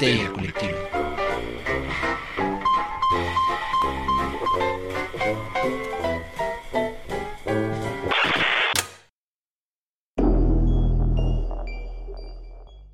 [0.00, 0.78] Histeria Colectiva.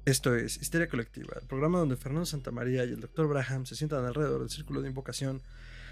[0.07, 3.29] Esto es Histeria Colectiva, el programa donde Fernando Santamaría y el Dr.
[3.29, 5.43] Braham se sientan alrededor del círculo de invocación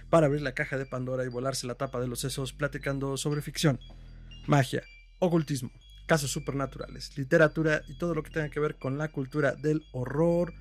[0.09, 3.43] para abrir la caja de Pandora y volarse la tapa de los sesos platicando sobre
[3.43, 3.79] ficción,
[4.47, 4.83] magia,
[5.19, 5.71] ocultismo,
[6.07, 10.55] casos supernaturales, literatura y todo lo que tenga que ver con la cultura del horror.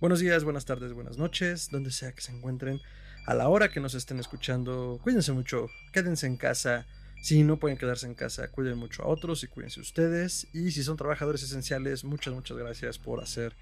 [0.00, 2.80] Buenos días, buenas tardes, buenas noches, donde sea que se encuentren,
[3.26, 6.86] a la hora que nos estén escuchando, cuídense mucho, quédense en casa.
[7.20, 10.46] Si no pueden quedarse en casa, cuiden mucho a otros y cuídense ustedes.
[10.52, 13.56] Y si son trabajadores esenciales, muchas, muchas gracias por hacer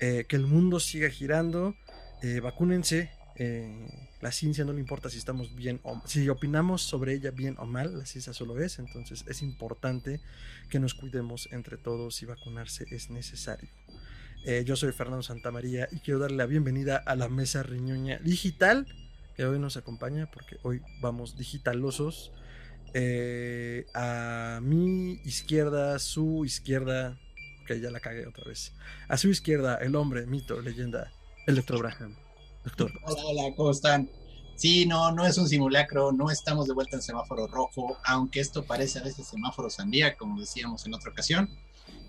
[0.00, 1.74] eh, que el mundo siga girando.
[2.22, 3.10] Eh, vacúnense.
[3.36, 3.90] Eh,
[4.22, 7.66] la ciencia no le importa si estamos bien o si opinamos sobre ella bien o
[7.66, 8.78] mal, la ciencia solo es.
[8.78, 10.22] Entonces es importante
[10.70, 13.68] que nos cuidemos entre todos y vacunarse es necesario.
[14.44, 18.86] Eh, yo soy Fernando Santamaría y quiero darle la bienvenida a la mesa riñoña digital
[19.36, 22.32] que hoy nos acompaña porque hoy vamos digitalosos.
[22.94, 27.18] Eh, a mi izquierda, su izquierda,
[27.66, 28.72] que ya la cagué otra vez.
[29.08, 31.12] A su izquierda, el hombre, mito, leyenda,
[31.46, 32.16] el doctor Braham.
[32.64, 32.90] Doctor.
[33.04, 34.10] Hola, hola, ¿cómo están?
[34.56, 38.64] Sí, no, no es un simulacro, no estamos de vuelta en semáforo rojo, aunque esto
[38.64, 41.48] parece a veces semáforo sandía, como decíamos en otra ocasión.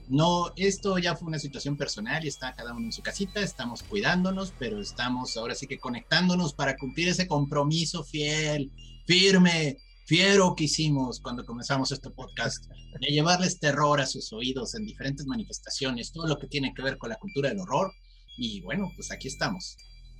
[0.09, 3.83] No, esto ya fue una situación personal y está cada uno en su casita, estamos
[3.83, 8.71] cuidándonos, pero estamos ahora sí que conectándonos para cumplir ese compromiso fiel,
[9.05, 12.65] firme, fiero que hicimos cuando comenzamos este podcast,
[12.99, 16.97] de llevarles terror a sus oídos en diferentes manifestaciones, todo lo que tiene que ver
[16.97, 17.91] con la cultura del horror.
[18.35, 19.77] Y bueno, pues aquí estamos.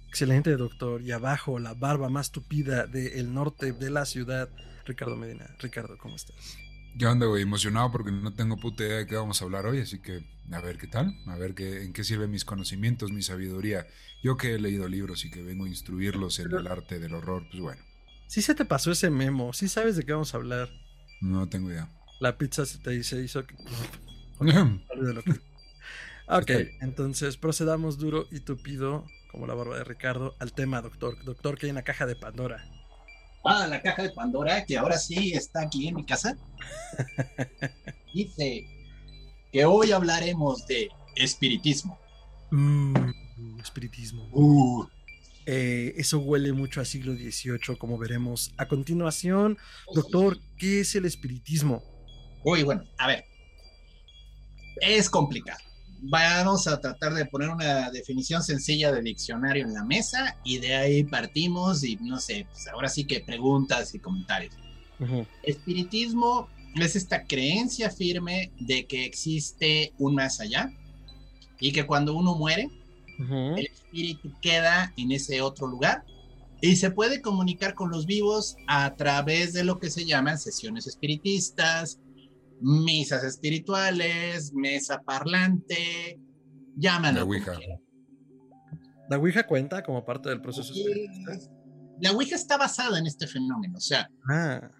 [0.08, 1.02] Excelente, doctor.
[1.02, 4.50] Y abajo, la barba más tupida del norte de la ciudad,
[4.86, 5.56] Ricardo Medina.
[5.58, 6.36] Ricardo, ¿cómo estás?
[7.00, 7.44] ¿Qué onda, güey?
[7.44, 10.60] Emocionado porque no tengo puta idea de qué vamos a hablar hoy, así que a
[10.60, 13.88] ver qué tal, a ver qué, en qué sirven mis conocimientos, mi sabiduría.
[14.22, 17.46] Yo que he leído libros y que vengo a instruirlos en el arte del horror,
[17.50, 17.82] pues bueno.
[18.28, 20.70] Sí se te pasó ese memo, sí sabes de qué vamos a hablar.
[21.22, 21.88] No tengo idea.
[22.20, 23.46] La pizza se te hizo...
[24.40, 25.24] Olvídalo.
[26.28, 31.24] ok, entonces procedamos duro y tupido, como la barba de Ricardo, al tema, doctor.
[31.24, 32.70] Doctor, que hay una caja de Pandora.
[33.44, 36.38] Ah, la caja de Pandora, que ahora sí está aquí en mi casa.
[38.14, 38.66] Dice
[39.52, 41.98] que hoy hablaremos de espiritismo.
[42.52, 43.12] Mm,
[43.60, 44.28] espiritismo.
[44.32, 44.86] Uh,
[45.52, 49.58] Eh, eso huele mucho a siglo XVIII, como veremos a continuación.
[49.96, 51.82] Doctor, ¿qué es el espiritismo?
[52.44, 53.26] Uy, bueno, a ver.
[54.80, 55.60] Es complicado.
[56.02, 60.76] Vamos a tratar de poner una definición sencilla de diccionario en la mesa y de
[60.76, 64.54] ahí partimos y no sé, pues ahora sí que preguntas y comentarios.
[65.44, 70.72] Espiritismo es esta creencia firme de que existe un más allá
[71.60, 72.70] y que cuando uno muere,
[73.20, 76.06] el espíritu queda en ese otro lugar
[76.62, 80.88] y se puede comunicar con los vivos a través de lo que se llaman sesiones
[80.88, 82.00] espiritistas,
[82.62, 86.20] misas espirituales, mesa parlante,
[86.76, 87.20] llámalo.
[87.20, 87.60] La Ouija.
[89.10, 91.38] ¿La Ouija cuenta como parte del proceso espiritista?
[92.02, 94.72] La Ouija está basada en este fenómeno, o sea, Ah,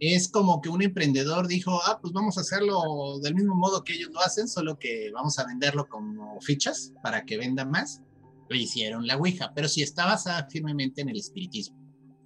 [0.00, 3.92] es como que un emprendedor dijo, ah, pues vamos a hacerlo del mismo modo que
[3.94, 8.02] ellos lo hacen, solo que vamos a venderlo como fichas para que venda más.
[8.48, 11.78] Lo hicieron la Ouija, pero sí está basada firmemente en el espiritismo.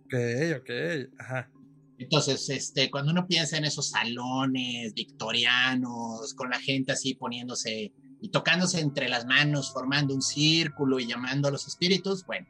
[0.06, 0.14] ok,
[0.60, 0.70] ok.
[1.18, 1.50] Ajá.
[1.98, 8.28] Entonces, este, cuando uno piensa en esos salones victorianos, con la gente así poniéndose y
[8.28, 12.46] tocándose entre las manos, formando un círculo y llamando a los espíritus, bueno,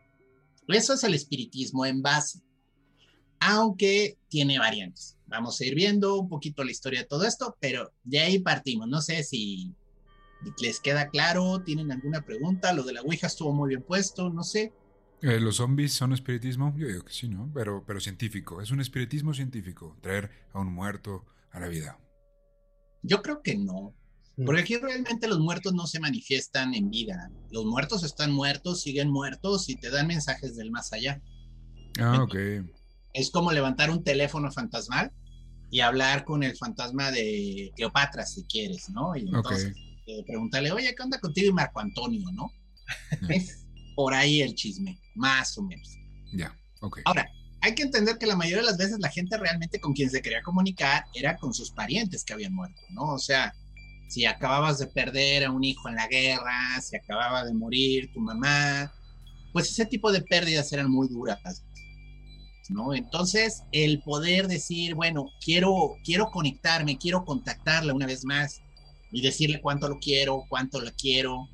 [0.68, 2.40] eso es el espiritismo en base,
[3.38, 5.16] aunque tiene variantes.
[5.26, 8.88] Vamos a ir viendo un poquito la historia de todo esto, pero de ahí partimos.
[8.88, 9.72] No sé si
[10.60, 14.42] les queda claro, tienen alguna pregunta, lo de la Ouija estuvo muy bien puesto, no
[14.42, 14.72] sé.
[15.22, 16.74] Eh, ¿Los zombies son espiritismo?
[16.76, 17.50] Yo digo que sí, ¿no?
[17.54, 18.60] Pero, pero científico.
[18.60, 19.96] Es un espiritismo científico.
[20.02, 21.98] Traer a un muerto a la vida.
[23.02, 23.94] Yo creo que no.
[24.44, 27.30] Porque aquí realmente los muertos no se manifiestan en vida.
[27.50, 31.22] Los muertos están muertos, siguen muertos y te dan mensajes del más allá.
[31.98, 32.34] Ah, ok.
[33.14, 35.10] Es como levantar un teléfono fantasmal
[35.70, 39.16] y hablar con el fantasma de Cleopatra, si quieres, ¿no?
[39.16, 39.72] Y entonces
[40.06, 42.50] eh, preguntarle, oye, ¿qué onda contigo y Marco Antonio, no?
[43.30, 45.98] es por ahí el chisme, más o menos.
[46.32, 47.00] Ya, ok.
[47.04, 47.28] Ahora,
[47.60, 50.22] hay que entender que la mayoría de las veces la gente realmente con quien se
[50.22, 53.14] quería comunicar era con sus parientes que habían muerto, ¿no?
[53.14, 53.52] O sea,
[54.08, 58.20] si acababas de perder a un hijo en la guerra, si acababa de morir tu
[58.20, 58.92] mamá,
[59.52, 61.64] pues ese tipo de pérdidas eran muy duras,
[62.68, 62.94] ¿no?
[62.94, 68.60] Entonces, el poder decir, bueno, quiero, quiero conectarme, quiero contactarla una vez más
[69.10, 71.48] y decirle cuánto lo quiero, cuánto la quiero,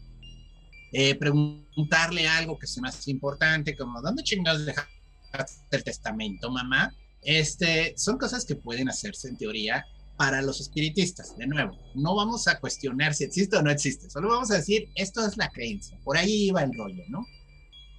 [0.93, 6.95] eh, preguntarle algo que sea más importante, como ¿dónde chingados dejaste el testamento, mamá?
[7.23, 9.87] Este, son cosas que pueden hacerse en teoría
[10.17, 11.37] para los espiritistas.
[11.39, 14.89] De nuevo, no vamos a cuestionar si existe o no existe, solo vamos a decir,
[14.95, 17.25] esto es la creencia, por ahí iba el rollo, ¿no?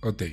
[0.03, 0.23] Ok.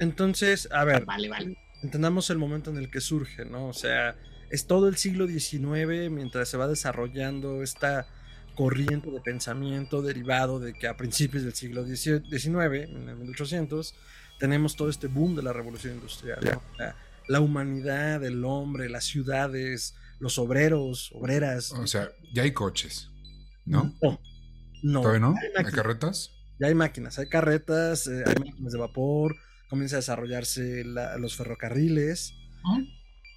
[0.00, 1.56] Entonces, a ver, Vale, vale.
[1.82, 3.68] entendamos el momento en el que surge, ¿no?
[3.68, 4.16] O sea,
[4.50, 8.06] es todo el siglo XIX mientras se va desarrollando esta
[8.54, 13.94] corriente de pensamiento derivado de que a principios del siglo XIX, en el 1800,
[14.38, 16.40] tenemos todo este boom de la revolución industrial.
[16.76, 16.96] sea,
[17.28, 21.72] la humanidad, el hombre, las ciudades, los obreros, obreras.
[21.72, 23.10] O sea, ya hay coches,
[23.64, 23.94] ¿no?
[24.02, 24.20] No,
[24.82, 25.00] no.
[25.00, 25.28] ¿Todavía no?
[25.40, 25.74] Hay ¿Hay máquinas.
[25.74, 26.30] carretas?
[26.60, 29.36] Ya hay máquinas, hay carretas, eh, hay máquinas de vapor,
[29.68, 32.34] comienza a desarrollarse la- los ferrocarriles.
[32.62, 32.82] ¿Mm?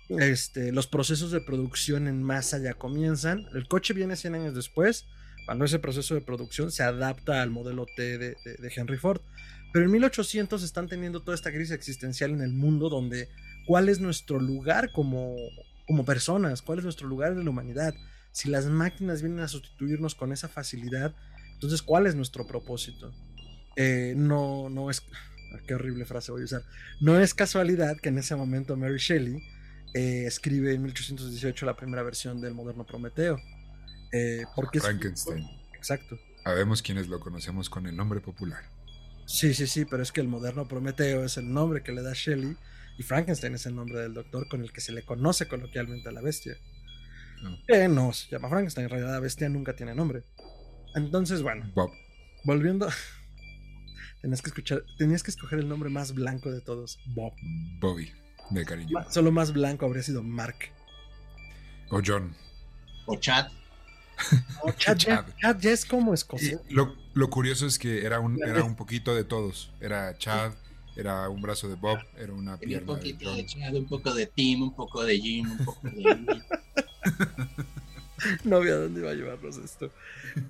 [0.10, 3.46] Este, los procesos de producción en masa ya comienzan.
[3.54, 5.06] El coche viene 100 años después,
[5.46, 9.22] cuando ese proceso de producción se adapta al modelo T de, de- de Henry Ford.
[9.74, 13.28] Pero en 1800 están teniendo toda esta crisis existencial en el mundo donde
[13.66, 15.36] cuál es nuestro lugar como,
[15.86, 17.94] como personas, cuál es nuestro lugar en la humanidad.
[18.32, 21.14] Si las máquinas vienen a sustituirnos con esa facilidad,
[21.54, 23.14] entonces ¿cuál es nuestro propósito?
[23.76, 25.04] Eh, no, no es...
[25.68, 26.64] Qué horrible frase voy a usar.
[27.02, 29.42] No es casualidad que en ese momento Mary Shelley
[29.98, 33.38] eh, escribe en 1818 la primera versión del moderno Prometeo.
[34.12, 35.44] Eh, porque es- Frankenstein.
[35.76, 36.18] Exacto.
[36.44, 38.64] Sabemos quienes lo conocemos con el nombre popular.
[39.26, 42.14] Sí, sí, sí, pero es que el moderno Prometeo es el nombre que le da
[42.14, 42.56] Shelley
[42.98, 46.14] y Frankenstein es el nombre del doctor con el que se le conoce coloquialmente a
[46.14, 46.56] la bestia.
[47.44, 47.58] No.
[47.68, 50.24] Que no se llama Frankenstein, en realidad la bestia nunca tiene nombre.
[50.96, 51.92] Entonces, bueno, Bob.
[52.46, 52.88] volviendo.
[54.22, 57.34] tenías que escuchar, tenías que escoger el nombre más blanco de todos, Bob.
[57.80, 58.12] Bobby,
[58.50, 58.98] de cariño.
[59.10, 60.56] Solo más blanco habría sido Mark.
[61.90, 62.36] O John.
[63.06, 63.14] O.
[63.14, 63.48] No, Chad,
[64.78, 65.26] ya, Chad.
[65.40, 66.60] Chad ya es como escocés.
[66.70, 69.72] lo, lo curioso es que era un, era un poquito de todos.
[69.80, 70.54] Era Chad,
[70.96, 73.62] era un brazo de Bob, era una Tenía un pierna de poquito de John.
[73.62, 76.42] chat, un poco de Tim, un poco de Jim, un poco de...
[78.44, 79.92] No había dónde iba a llevarnos esto.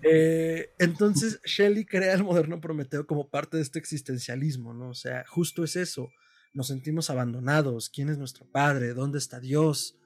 [0.02, 4.90] Eh, entonces, Shelley crea el moderno Prometeo como parte de este existencialismo, ¿no?
[4.90, 6.10] O sea, justo es eso.
[6.54, 7.90] Nos sentimos abandonados.
[7.90, 8.94] ¿Quién es nuestro padre?
[8.94, 9.98] ¿Dónde está Dios?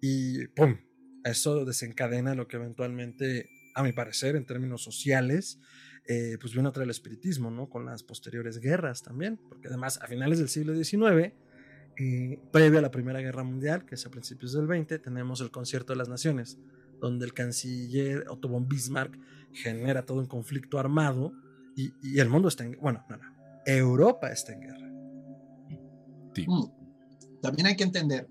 [0.00, 0.78] Y ¡pum!
[1.24, 5.60] Eso desencadena lo que eventualmente, a mi parecer, en términos sociales,
[6.06, 7.68] eh, pues viene a traer el espiritismo, ¿no?
[7.68, 9.38] Con las posteriores guerras también.
[9.48, 11.34] Porque además, a finales del siglo XIX,
[11.98, 15.50] eh, previo a la Primera Guerra Mundial, que es a principios del 20, tenemos el
[15.50, 16.58] Concierto de las Naciones,
[17.00, 19.18] donde el canciller Otto von Bismarck
[19.52, 21.32] genera todo un conflicto armado
[21.76, 23.24] y, y el mundo está en bueno, no, no,
[23.66, 24.87] Europa está en guerra.
[26.44, 26.46] Sí.
[27.40, 28.28] También hay que entender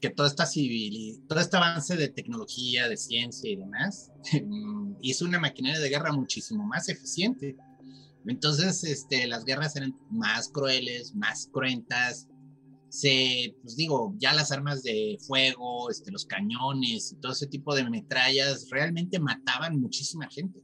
[0.00, 4.10] que toda esta civil, todo este avance de tecnología, de ciencia y demás,
[5.00, 7.56] hizo una maquinaria de guerra muchísimo más eficiente.
[8.26, 12.28] Entonces, este, las guerras eran más crueles, más cruentas.
[12.88, 17.74] Se, pues digo, ya las armas de fuego, este, los cañones y todo ese tipo
[17.74, 20.60] de metrallas realmente mataban muchísima gente.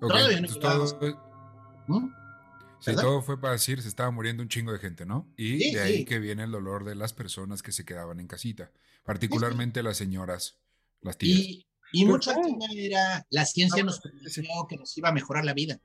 [0.00, 0.98] Ok, Todavía no entonces llegamos.
[0.98, 2.23] todo.
[2.84, 5.32] Sí, todo fue para decir se estaba muriendo un chingo de gente, ¿no?
[5.36, 6.04] Y Sí, de ahí sí.
[6.04, 8.70] que viene el dolor de las personas que se quedaban en casita,
[9.04, 10.58] particularmente las señoras,
[11.00, 11.40] las tías.
[11.40, 15.44] Y, y mucho tema era, la ciencia Ah, nos prometió que nos iba a mejorar
[15.44, 15.80] la vida.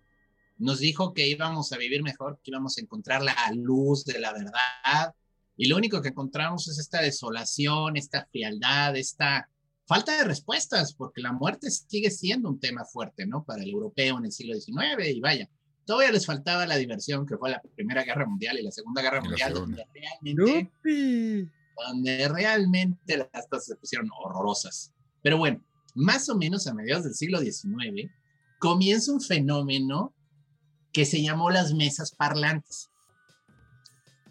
[0.57, 4.33] Nos dijo que íbamos a vivir mejor, que íbamos a encontrar la luz de la
[4.33, 5.15] verdad.
[5.55, 9.49] Y lo único que encontramos es esta desolación, esta frialdad, esta
[9.85, 13.43] falta de respuestas, porque la muerte sigue siendo un tema fuerte, ¿no?
[13.43, 15.49] Para el europeo en el siglo XIX y vaya.
[15.89, 19.21] Todavía les faltaba la diversión que fue la Primera Guerra Mundial y la Segunda Guerra
[19.21, 19.83] la Mundial, Segunda.
[19.83, 24.93] donde realmente donde realmente las cosas se pusieron horrorosas.
[25.23, 25.63] Pero bueno,
[25.95, 28.07] más o menos a mediados del siglo XIX,
[28.59, 30.13] comienza un fenómeno
[30.93, 32.91] que se llamó las mesas parlantes.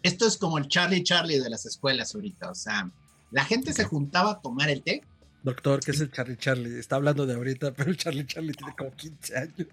[0.01, 2.89] Esto es como el Charlie Charlie de las escuelas ahorita, o sea,
[3.31, 5.01] la gente se juntaba a tomar el té.
[5.43, 6.79] Doctor, ¿qué es el Charlie Charlie?
[6.79, 9.67] Está hablando de ahorita, pero el Charlie Charlie tiene como 15 años.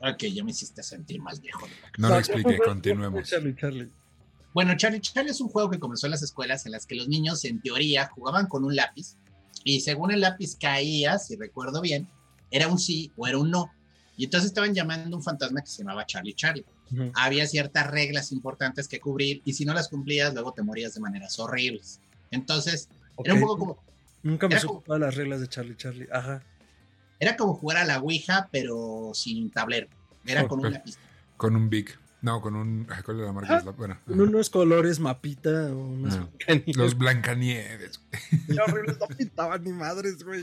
[0.00, 1.66] Ok, ya me hiciste sentir más viejo.
[1.98, 3.28] No lo expliqué, continuemos.
[3.28, 3.90] Charlie Charlie.
[4.52, 7.08] Bueno, Charlie Charlie es un juego que comenzó en las escuelas en las que los
[7.08, 9.16] niños, en teoría, jugaban con un lápiz
[9.64, 12.06] y según el lápiz caía, si recuerdo bien,
[12.50, 13.70] era un sí o era un no.
[14.16, 16.64] Y entonces estaban llamando a un fantasma que se llamaba Charlie Charlie.
[16.92, 17.10] Ujú.
[17.16, 21.00] Había ciertas reglas importantes que cubrir y si no las cumplías, luego te morías de
[21.00, 22.00] maneras horribles.
[22.30, 22.88] Entonces,
[23.24, 23.78] era un poco como,
[24.22, 26.06] Nunca me supo como- todas las reglas de Charlie Charlie.
[26.12, 26.42] Ajá.
[27.24, 29.88] Era como jugar a la Ouija, pero sin tablero.
[30.26, 30.72] Era con un Ok.
[30.72, 30.96] lápiz.
[31.36, 31.90] Con un Big.
[32.22, 32.86] No, con un.
[33.04, 33.56] ¿Cuál es la marca?
[33.58, 36.28] Ah, la- bueno, Con unos colores mapita o unos Ah.
[36.46, 36.76] canillas.
[36.76, 38.00] los Blancanieves.
[38.48, 40.42] No pintaban ni madres, güey.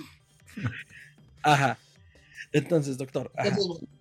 [1.43, 1.77] Ajá.
[2.53, 3.31] Entonces, doctor.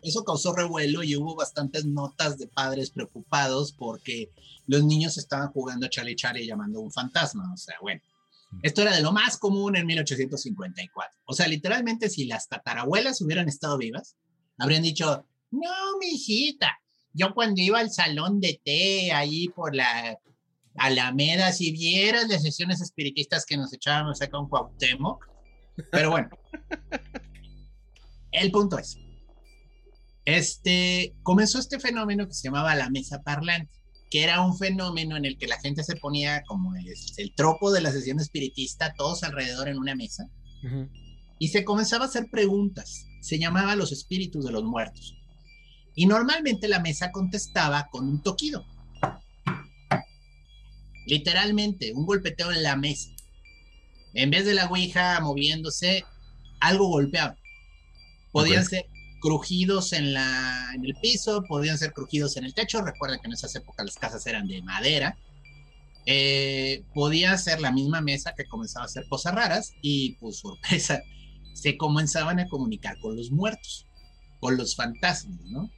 [0.02, 4.30] eso causó revuelo y hubo bastantes notas de padres preocupados porque
[4.66, 7.50] los niños estaban jugando a chale chale llamando a un fantasma.
[7.52, 8.00] O sea, bueno,
[8.62, 11.20] esto era de lo más común en 1854.
[11.24, 14.16] O sea, literalmente, si las tatarabuelas hubieran estado vivas,
[14.58, 16.78] habrían dicho: No, mi hijita,
[17.12, 20.18] yo cuando iba al salón de té ahí por la
[20.76, 25.26] Alameda, si vieras las sesiones espiritistas que nos echábamos acá con Cuauhtémoc.
[25.90, 26.28] Pero bueno,
[28.32, 28.98] el punto es,
[30.24, 33.79] este, comenzó este fenómeno que se llamaba la mesa parlante,
[34.10, 37.70] que era un fenómeno en el que la gente se ponía como el, el tropo
[37.70, 40.28] de la sesión espiritista, todos alrededor en una mesa,
[41.38, 43.06] y se comenzaba a hacer preguntas.
[43.22, 45.16] Se llamaba los espíritus de los muertos.
[45.94, 48.64] Y normalmente la mesa contestaba con un toquido.
[51.06, 53.10] Literalmente, un golpeteo en la mesa.
[54.12, 56.04] En vez de la ouija moviéndose,
[56.60, 57.36] algo golpeaba.
[58.32, 58.86] Podían ser
[59.20, 62.82] crujidos en, la, en el piso, podían ser crujidos en el techo.
[62.82, 65.16] Recuerden que en esas épocas las casas eran de madera.
[66.06, 71.02] Eh, podía ser la misma mesa que comenzaba a hacer cosas raras y, pues, sorpresa,
[71.52, 73.86] se comenzaban a comunicar con los muertos,
[74.40, 75.70] con los fantasmas, ¿no?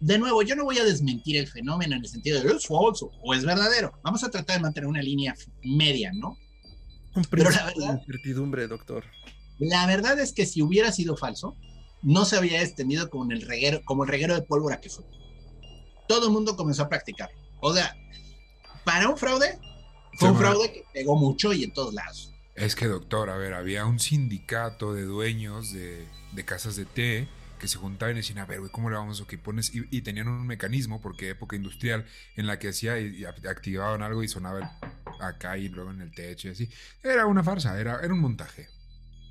[0.00, 3.10] De nuevo, yo no voy a desmentir el fenómeno en el sentido de es falso
[3.22, 3.92] o es verdadero.
[4.02, 6.38] Vamos a tratar de mantener una línea media, ¿no?
[7.14, 9.04] Un Pero la verdad, incertidumbre, doctor.
[9.58, 11.56] La verdad es que si hubiera sido falso,
[12.02, 15.04] no se había extendido como el reguero, como el reguero de pólvora que fue.
[16.06, 17.30] Todo el mundo comenzó a practicar.
[17.60, 17.94] O sea,
[18.84, 19.58] para un fraude,
[20.18, 22.32] fue un fraude que pegó mucho y en todos lados.
[22.54, 27.28] Es que, doctor, a ver, había un sindicato de dueños de, de casas de té
[27.58, 29.22] que se juntaban y decían, a ver, güey, ¿cómo le vamos?
[29.26, 34.02] que pones, y, tenían un mecanismo, porque época industrial, en la que hacía y, activaban
[34.02, 34.78] algo y sonaba
[35.20, 36.70] acá y luego en el techo y así.
[37.02, 38.68] Era una farsa, era, era un montaje.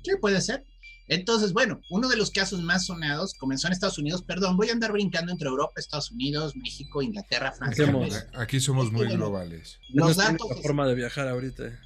[0.04, 0.64] Sí, puede ser.
[1.08, 4.72] Entonces, bueno, uno de los casos más sonados comenzó en Estados Unidos, perdón, voy a
[4.72, 7.86] andar brincando entre Europa, Estados Unidos, México, Inglaterra, Francia.
[8.34, 9.78] Aquí somos muy globales.
[9.88, 10.48] Los datos...
[10.50, 11.80] La forma de viajar ahorita.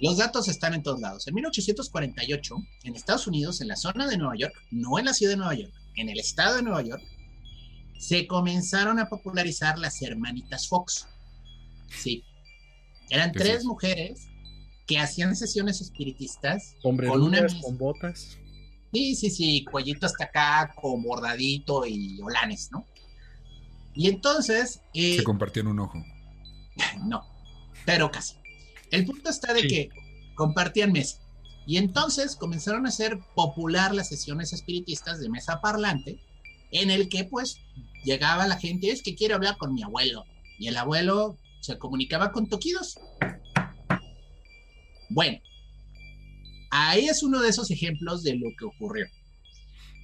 [0.00, 1.26] Los datos están en todos lados.
[1.26, 5.32] En 1848, en Estados Unidos, en la zona de Nueva York, no en la ciudad
[5.32, 7.02] de Nueva York, en el estado de Nueva York,
[7.98, 11.06] se comenzaron a popularizar las hermanitas Fox.
[11.88, 12.24] Sí.
[13.10, 14.28] Eran tres mujeres
[14.86, 18.38] que hacían sesiones espiritistas con una con botas.
[18.92, 22.86] Sí, sí, sí, cuellito hasta acá, con bordadito y olanes, ¿no?
[23.94, 24.80] Y entonces...
[24.94, 26.02] Eh, se compartían un ojo.
[27.04, 27.22] No,
[27.84, 28.36] pero casi.
[28.90, 29.90] El punto está de que
[30.34, 31.18] compartían mesa.
[31.66, 36.18] Y entonces comenzaron a hacer popular las sesiones espiritistas de mesa parlante,
[36.72, 37.58] en el que pues
[38.04, 40.24] llegaba la gente, es que quiero hablar con mi abuelo.
[40.58, 42.98] Y el abuelo se comunicaba con toquidos.
[45.10, 45.38] Bueno,
[46.70, 49.06] ahí es uno de esos ejemplos de lo que ocurrió.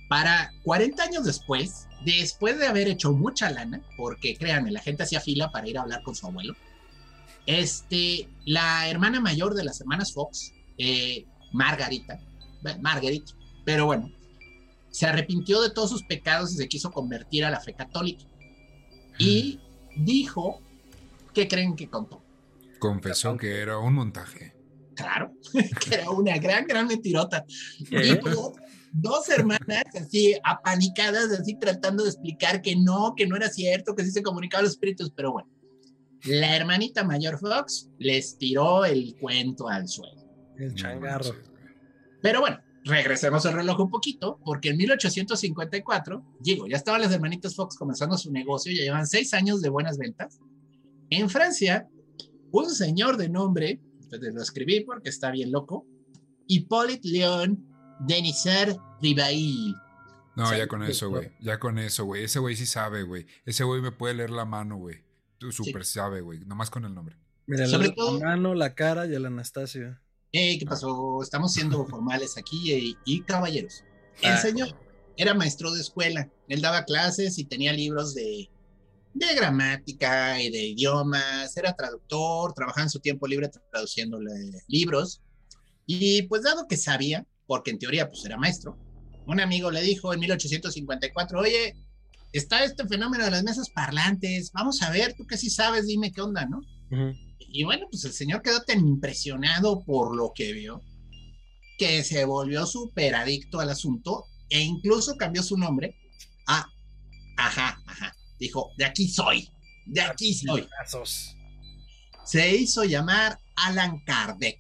[0.08, 5.20] Para 40 años después, después de haber hecho mucha lana, porque créanme, la gente hacía
[5.20, 6.54] fila para ir a hablar con su abuelo,
[7.46, 12.20] este, la hermana mayor de las hermanas Fox, eh, Margarita,
[12.80, 13.32] Margarita,
[13.64, 14.12] pero bueno,
[14.90, 18.25] se arrepintió de todos sus pecados y se quiso convertir a la fe católica.
[19.18, 19.61] Y
[19.96, 20.61] dijo,
[21.35, 22.23] ¿qué creen que contó?
[22.78, 24.56] Confesó que era un montaje.
[24.97, 27.45] Claro, que era una gran, gran mentirota.
[27.79, 28.37] Y pues,
[28.93, 34.05] dos hermanas así apanicadas, así tratando de explicar que no, que no era cierto, que
[34.05, 35.49] sí se comunicaban los espíritus, pero bueno.
[36.25, 40.25] La hermanita mayor Fox les tiró el cuento al suelo.
[40.57, 41.37] El changarro.
[42.23, 47.55] Pero bueno, regresemos al reloj un poquito, porque en 1854, digo, ya estaban las hermanitas
[47.55, 50.41] Fox comenzando su negocio, ya llevan seis años de buenas ventas.
[51.11, 51.87] En Francia,
[52.50, 55.87] un señor de nombre, lo escribí porque está bien loco,
[56.47, 57.65] Hippolyte Leon
[58.01, 59.75] Denisard Ribail.
[60.37, 61.33] No, ya con eso, güey.
[61.41, 62.25] Ya con eso, güey.
[62.25, 63.27] Ese güey sí sabe, güey.
[63.47, 65.03] Ese güey me puede leer la mano, güey.
[65.39, 66.41] Tú súper sabe, güey.
[66.41, 67.17] Nomás con el nombre.
[67.47, 69.99] Mira, Sobre la mano, la cara y el Anastasio.
[70.33, 71.23] ¿qué pasó?
[71.23, 73.85] Estamos siendo formales aquí y, caballeros.
[74.21, 74.69] El ah, señor
[75.17, 76.31] era maestro de escuela.
[76.49, 78.51] Él daba clases y tenía libros de,
[79.18, 81.56] de gramática y de idiomas.
[81.56, 84.18] Era traductor, trabajaba en su tiempo libre traduciendo
[84.68, 85.23] libros.
[85.87, 88.76] Y pues dado que sabía, porque en teoría pues era maestro,
[89.26, 91.75] un amigo le dijo en 1854, oye,
[92.32, 96.12] está este fenómeno de las mesas parlantes, vamos a ver, tú que sí sabes, dime
[96.12, 96.61] qué onda, ¿no?
[97.38, 100.80] Y bueno, pues el señor quedó tan impresionado por lo que vio
[101.78, 105.96] que se volvió súper adicto al asunto e incluso cambió su nombre
[106.46, 106.66] a,
[107.37, 109.50] ajá, ajá, dijo, de aquí soy,
[109.87, 110.69] de aquí soy.
[112.25, 114.59] Se hizo llamar Alan Kardec.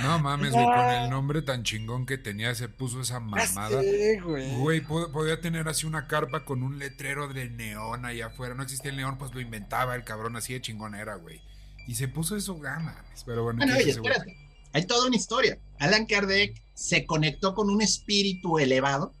[0.00, 3.80] No mames, güey, con el nombre tan chingón que tenía, se puso esa mamada.
[4.22, 4.54] Güey.
[4.56, 8.54] Güey, po- podía tener así una carpa con un letrero de neón ahí afuera.
[8.54, 11.40] No existía el neón, pues lo inventaba el cabrón así de chingonera, güey.
[11.88, 13.24] Y se puso eso, ah, mames.
[13.26, 14.12] Pero bueno, Bueno, ¿qué es oye, ese güey?
[14.12, 14.38] espérate.
[14.72, 15.58] Hay toda una historia.
[15.80, 19.12] Alan Kardec se conectó con un espíritu elevado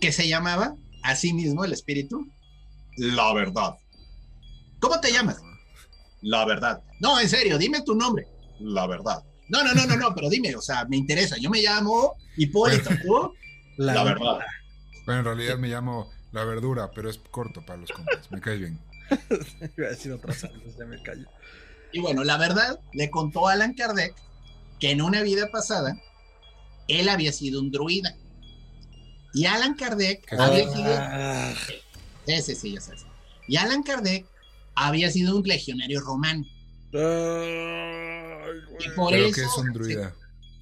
[0.00, 0.74] que se llamaba,
[1.06, 2.26] a sí mismo, el espíritu,
[2.96, 3.74] la verdad.
[4.80, 5.40] ¿Cómo te llamas?
[6.22, 6.82] La verdad.
[7.00, 8.26] No, en serio, dime tu nombre.
[8.58, 9.22] La verdad.
[9.48, 11.36] No, no, no, no, no, pero dime, o sea, me interesa.
[11.38, 13.32] Yo me llamo Hipólito, ¿tú?
[13.76, 14.38] La verdad.
[15.04, 18.30] Bueno, en realidad me llamo La Verdura, pero es corto para los compas.
[18.30, 18.80] Me caes bien.
[19.76, 21.28] Iba a decir antes, ya me callo.
[21.92, 24.14] Y bueno, la verdad, le contó a Alan Kardec
[24.80, 25.96] que en una vida pasada
[26.88, 28.16] él había sido un druida.
[29.36, 30.94] Y Alan Kardec ¿Qué había sido.
[30.98, 31.54] Ah,
[32.26, 33.04] Ese sí, ya sabes.
[33.46, 34.24] Y Alan Kardec
[34.74, 36.44] había sido un legionario romano.
[38.80, 39.34] Y por Pero eso.
[39.34, 40.14] que es un druida.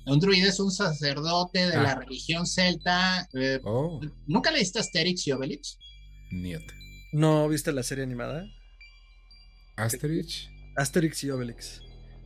[0.06, 1.82] Un druida es un sacerdote de Ah.
[1.82, 3.28] la religión celta.
[3.32, 5.78] eh, Oh, ¿Nunca leíste Asterix y Obelix?
[6.30, 6.60] niet.
[7.12, 8.44] ¿No viste la serie animada?
[9.76, 10.48] Asterix.
[10.76, 11.80] Asterix y Obelix.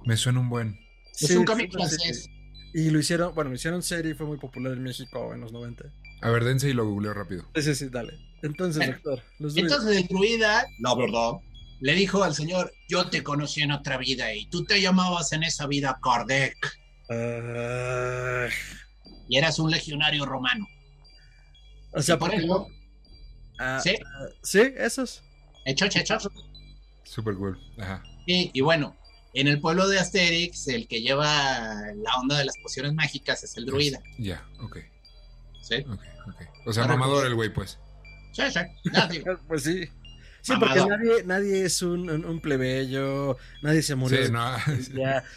[0.06, 0.78] Me suena un buen.
[1.20, 2.28] Es Sí, un cómic francés.
[2.74, 5.52] Y lo hicieron, bueno, lo hicieron serie y fue muy popular en México en los
[5.52, 5.84] 90.
[6.20, 7.44] A ver, dense y lo googleo rápido.
[7.54, 8.18] Sí, sí, sí, dale.
[8.42, 9.56] Entonces, Bueno, doctor, los.
[9.56, 11.32] Entonces el druida, la verdad,
[11.80, 15.42] le dijo al señor: Yo te conocí en otra vida y tú te llamabas en
[15.42, 16.56] esa vida Kardec
[17.10, 18.46] Ah,
[19.28, 20.66] y eras un legionario romano.
[21.92, 22.66] o sea, por eso- no-
[23.60, 25.24] Ah, Sí, ah, sí, esos.
[25.64, 26.28] hechos, hechos.
[27.02, 27.58] Super cool.
[27.78, 28.04] Ajá.
[28.24, 28.96] Y, y bueno,
[29.34, 31.24] en el pueblo de Asterix, el que lleva
[31.96, 34.00] la onda de las pociones mágicas es el druida.
[34.18, 34.76] Ya, ok,
[36.66, 37.78] O sea, Ahora, mamador pues- el güey, pues.
[38.32, 39.22] Sí, sí.
[39.48, 39.88] Pues sí.
[40.40, 40.86] Sí, Mamado.
[40.86, 44.24] porque nadie, nadie es un, un- un plebeyo, nadie se murió.
[44.24, 44.56] Sí, no.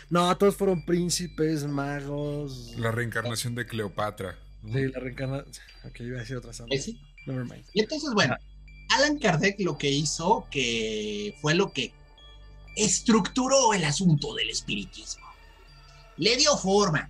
[0.09, 2.75] No, todos fueron príncipes, magos.
[2.77, 4.37] La reencarnación de Cleopatra.
[4.63, 5.51] Sí, la reencarnación.
[5.85, 7.01] Ok, iba a decir otra eh, sí.
[7.25, 7.65] Never mind.
[7.73, 8.35] Y entonces, bueno,
[8.89, 11.91] Alan Kardec lo que hizo, que fue lo que
[12.75, 15.25] estructuró el asunto del espiritismo.
[16.17, 17.09] Le dio forma.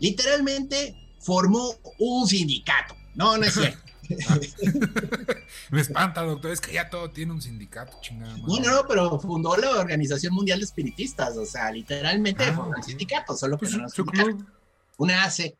[0.00, 2.96] Literalmente formó un sindicato.
[3.14, 3.78] No, no es cierto.
[5.70, 6.50] Me espanta, doctor.
[6.50, 8.36] Es que ya todo tiene un sindicato, chingada.
[8.38, 11.36] No, no, no, pero fundó la Organización Mundial de Espiritistas.
[11.36, 14.44] O sea, literalmente Ah, formó un sindicato, solo que Pues, no su club.
[14.98, 15.56] una AC.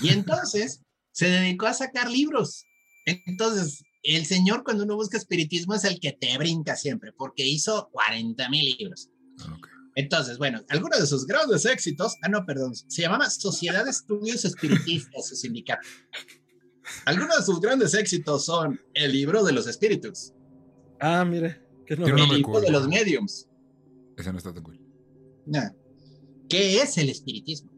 [0.00, 2.64] Y entonces se dedicó a sacar libros.
[3.06, 7.88] Entonces, el señor cuando uno busca espiritismo es el que te brinca siempre, porque hizo
[7.90, 9.08] 40 mil libros.
[9.40, 9.68] Ah, ok.
[9.96, 14.44] Entonces, bueno, algunos de sus grandes éxitos, ah, no, perdón, se llamaba Sociedad de Estudios
[14.44, 15.86] Espiritistas, su sindicato.
[17.06, 20.32] Algunos de sus grandes éxitos son el libro de los espíritus,
[21.00, 21.60] Ah, mire.
[21.86, 23.46] Qué Tiene un el libro de los mediums.
[24.16, 24.80] Ese no está tan cool.
[25.44, 25.70] Nah.
[26.48, 27.70] ¿Qué es el espiritismo?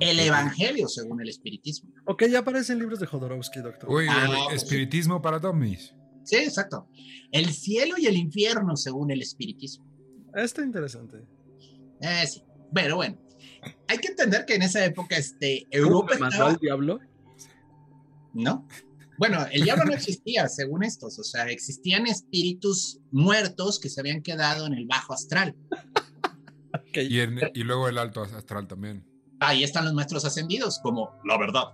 [0.00, 1.90] El evangelio según el espiritismo.
[2.06, 3.90] Ok, ya aparecen libros de Jodorowsky, doctor.
[3.90, 4.66] Uy, Ah, el pues sí.
[4.66, 5.94] espiritismo para dummies.
[6.24, 6.88] Sí, exacto.
[7.32, 9.84] El cielo y el infierno según el espiritismo.
[10.36, 11.24] Está interesante.
[12.00, 12.42] Eh, sí.
[12.72, 13.18] Pero bueno,
[13.88, 16.50] hay que entender que en esa época este, Europa ¿Cómo me mandó estaba...
[16.50, 17.00] al diablo?
[18.34, 18.68] ¿No?
[19.18, 21.18] Bueno, el diablo no existía, según estos.
[21.18, 25.56] O sea, existían espíritus muertos que se habían quedado en el bajo astral.
[26.74, 26.98] Ok.
[26.98, 29.06] Y, en- y luego el alto astral también.
[29.40, 31.64] Ahí están los maestros ascendidos, como la verdad.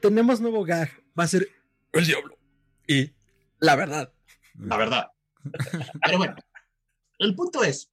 [0.00, 0.90] Tenemos nuevo gag.
[1.18, 1.48] Va a ser
[1.92, 2.36] el diablo.
[2.86, 3.10] Y
[3.58, 4.12] la verdad.
[4.58, 5.06] La verdad.
[6.04, 6.36] Pero bueno,
[7.18, 7.90] el punto es,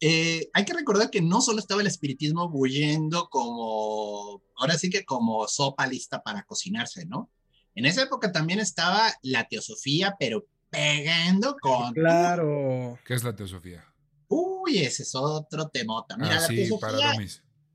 [0.00, 5.04] eh, hay que recordar que no solo estaba el espiritismo bulliendo como, ahora sí que
[5.04, 7.30] como sopa lista para cocinarse, ¿no?
[7.74, 11.92] En esa época también estaba la teosofía, pero pegando con...
[11.92, 12.98] Claro.
[13.04, 13.84] ¿Qué es la teosofía?
[14.28, 16.16] Uy, ese es otro temota.
[16.16, 17.14] Mira, ah, la, sí, teosofía,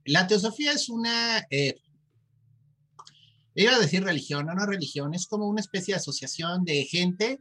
[0.06, 1.46] la teosofía es una...
[1.50, 1.76] eh,
[3.56, 7.40] iba a decir religión, no, no religión, es como una especie de asociación de gente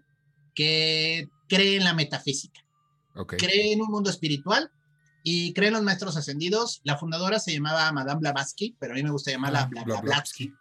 [0.59, 2.61] que cree en la metafísica.
[3.15, 3.37] Ok.
[3.39, 4.71] cree en un mundo espiritual
[5.23, 6.81] y cree en los maestros ascendidos.
[6.83, 10.53] La fundadora se llamaba Madame Blavatsky, pero a mí me gusta llamarla Ah, Bla Blavatsky.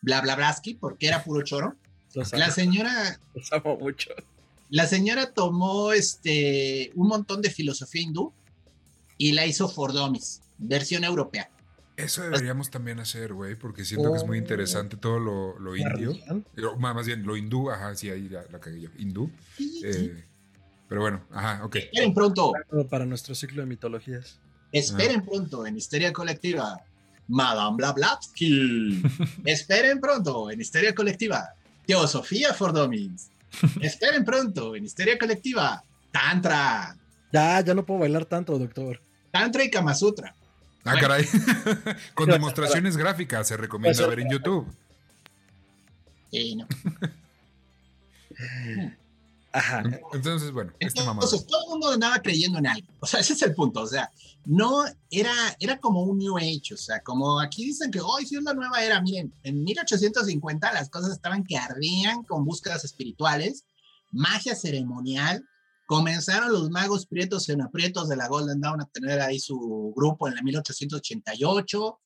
[0.00, 1.74] Bla Blavatsky porque era puro choro.
[2.14, 4.10] Los La amo, señora, los amo mucho.
[4.70, 8.32] la señora tomó este, un montón de filosofía hindú
[9.18, 11.50] y la hizo for dummies, versión europea.
[11.96, 14.42] Eso deberíamos también hacer, güey, porque siento que es muy Oh.
[14.42, 16.12] interesante todo lo, indio.
[16.78, 18.90] Más más bien, lo hindú, ajá, sí, ahí la, la cagué yo.
[18.98, 19.30] Hindú.
[19.82, 20.24] eh,
[20.88, 21.76] pero bueno, ajá, ok.
[21.76, 22.52] Esperen pronto,
[22.90, 24.38] Para nuestro ciclo de mitologías.
[24.72, 26.80] esperen pronto en Histeria Colectiva,
[27.28, 29.02] Madame Blavatsky.
[29.46, 31.54] esperen pronto en Histeria Colectiva,
[31.86, 33.30] Teosofía for Dummies.
[33.80, 35.82] esperen pronto en Histeria Colectiva,
[36.12, 36.94] Tantra.
[37.32, 39.00] Ya, ya no puedo bailar tanto, doctor.
[39.32, 40.34] Tantra y Kama Sutra.
[40.86, 41.26] Ah, caray.
[42.14, 44.66] Con demostraciones gráficas se recomienda ver en YouTube.
[46.30, 46.66] Sí, no.
[49.52, 49.82] Ajá.
[50.12, 51.22] Entonces, bueno, mamá.
[51.22, 52.86] Entonces, todo el mundo andaba creyendo en algo.
[53.00, 53.80] O sea, ese es el punto.
[53.80, 54.10] O sea,
[54.44, 56.74] no era, era como un New Age.
[56.74, 59.00] O sea, como aquí dicen que hoy sí es la nueva era.
[59.00, 63.64] Miren, en 1850 las cosas estaban que ardían con búsquedas espirituales,
[64.12, 65.42] magia ceremonial.
[65.86, 70.26] Comenzaron los magos prietos en aprietos de la Golden Dawn a tener ahí su grupo
[70.26, 72.00] en la 1888.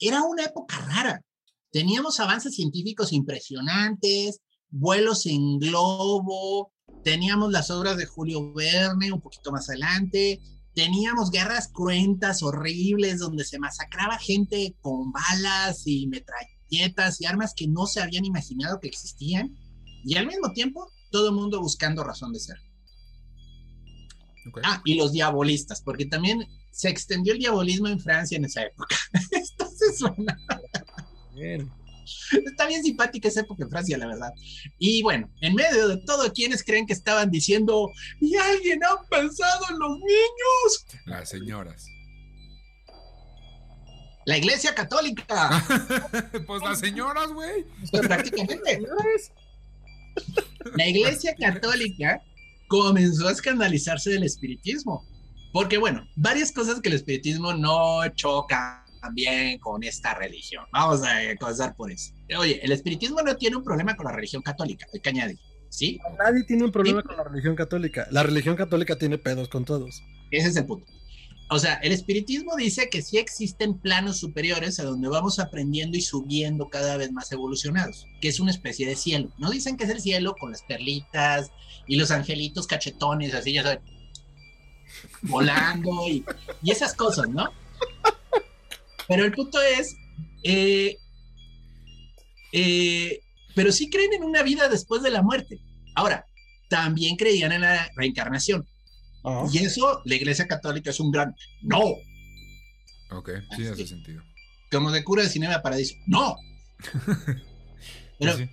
[0.00, 1.22] Era una época rara.
[1.70, 4.40] Teníamos avances científicos impresionantes,
[4.70, 6.72] vuelos en globo,
[7.04, 10.40] teníamos las obras de Julio Verne un poquito más adelante,
[10.74, 17.68] teníamos guerras cruentas, horribles, donde se masacraba gente con balas y metralletas y armas que
[17.68, 19.54] no se habían imaginado que existían,
[20.04, 22.65] y al mismo tiempo todo el mundo buscando razón de ser.
[24.64, 28.96] Ah, y los diabolistas, porque también se extendió el diabolismo en Francia en esa época.
[29.32, 30.38] Entonces suena
[31.34, 31.70] Bien.
[32.46, 34.32] Está bien simpática esa época en Francia, la verdad.
[34.78, 39.64] Y bueno, en medio de todo, ¿quiénes creen que estaban diciendo, y alguien ha pensado
[39.70, 40.86] en los niños?
[41.06, 41.86] Las señoras.
[44.24, 45.64] La Iglesia Católica.
[46.46, 47.64] pues las señoras, güey.
[48.02, 48.80] prácticamente.
[50.74, 52.22] La Iglesia Católica
[52.68, 55.04] comenzó a escandalizarse del espiritismo.
[55.52, 60.64] Porque bueno, varias cosas que el espiritismo no choca bien con esta religión.
[60.72, 62.12] Vamos a comenzar por eso.
[62.38, 65.38] Oye, el espiritismo no tiene un problema con la religión católica, hay que añadir,
[65.70, 65.98] ¿sí?
[66.18, 67.06] Nadie tiene un problema Sí.
[67.08, 68.06] con la religión católica.
[68.10, 70.02] La religión católica tiene pedos con todos.
[70.30, 70.86] Ese es el punto.
[71.48, 76.00] O sea, el espiritismo dice que sí existen planos superiores a donde vamos aprendiendo y
[76.00, 79.30] subiendo cada vez más evolucionados, que es una especie de cielo.
[79.38, 81.52] No dicen que es el cielo con las perlitas
[81.86, 83.80] y los angelitos cachetones, así ya saben,
[85.22, 86.24] volando y,
[86.62, 87.50] y esas cosas, ¿no?
[89.08, 89.96] Pero el punto es,
[90.42, 90.96] eh,
[92.52, 93.20] eh,
[93.54, 95.60] pero sí creen en una vida después de la muerte.
[95.94, 96.26] Ahora,
[96.68, 98.66] también creían en la reencarnación.
[99.52, 101.82] Y eso, la Iglesia Católica es un gran no.
[103.10, 104.22] Ok, sí hace sentido.
[104.70, 105.94] Como de cura de Cinema Paradiso.
[106.06, 106.36] No.
[108.18, 108.48] Pero, Sí,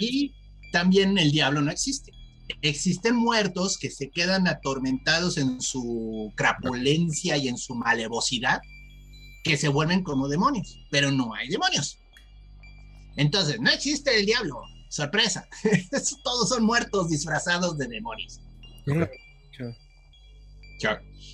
[0.00, 0.34] y
[0.72, 2.12] también el diablo no existe.
[2.60, 8.60] Existen muertos que se quedan atormentados en su crapulencia y en su malevosidad,
[9.44, 11.98] que se vuelven como demonios, pero no hay demonios.
[13.16, 14.62] Entonces, no existe el diablo.
[14.88, 15.48] Sorpresa.
[16.22, 18.40] Todos son muertos disfrazados de demonios.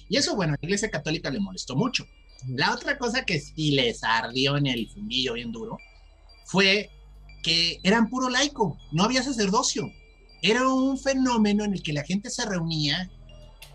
[0.08, 2.06] Y eso, bueno, a la Iglesia Católica le molestó mucho.
[2.46, 5.76] La otra cosa que sí les ardió en el fundillo bien duro
[6.46, 6.90] fue
[7.42, 9.90] que eran puro laico, no había sacerdocio.
[10.42, 13.10] Era un fenómeno en el que la gente se reunía,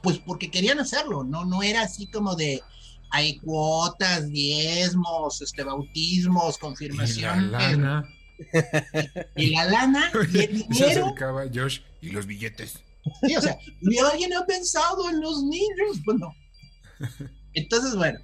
[0.02, 2.62] pues porque querían hacerlo, no, no era así como de
[3.10, 7.52] hay cuotas, diezmos, este, bautismos, Y la confirmaciones.
[7.52, 8.04] lana.
[9.36, 11.06] Y la lana y el Se dinero.
[11.06, 12.80] acercaba Josh y los billetes.
[13.22, 16.00] Sí, o sea, ¿y alguien ha pensado en los niños?
[16.04, 16.34] Pues no.
[17.54, 18.20] Entonces, bueno,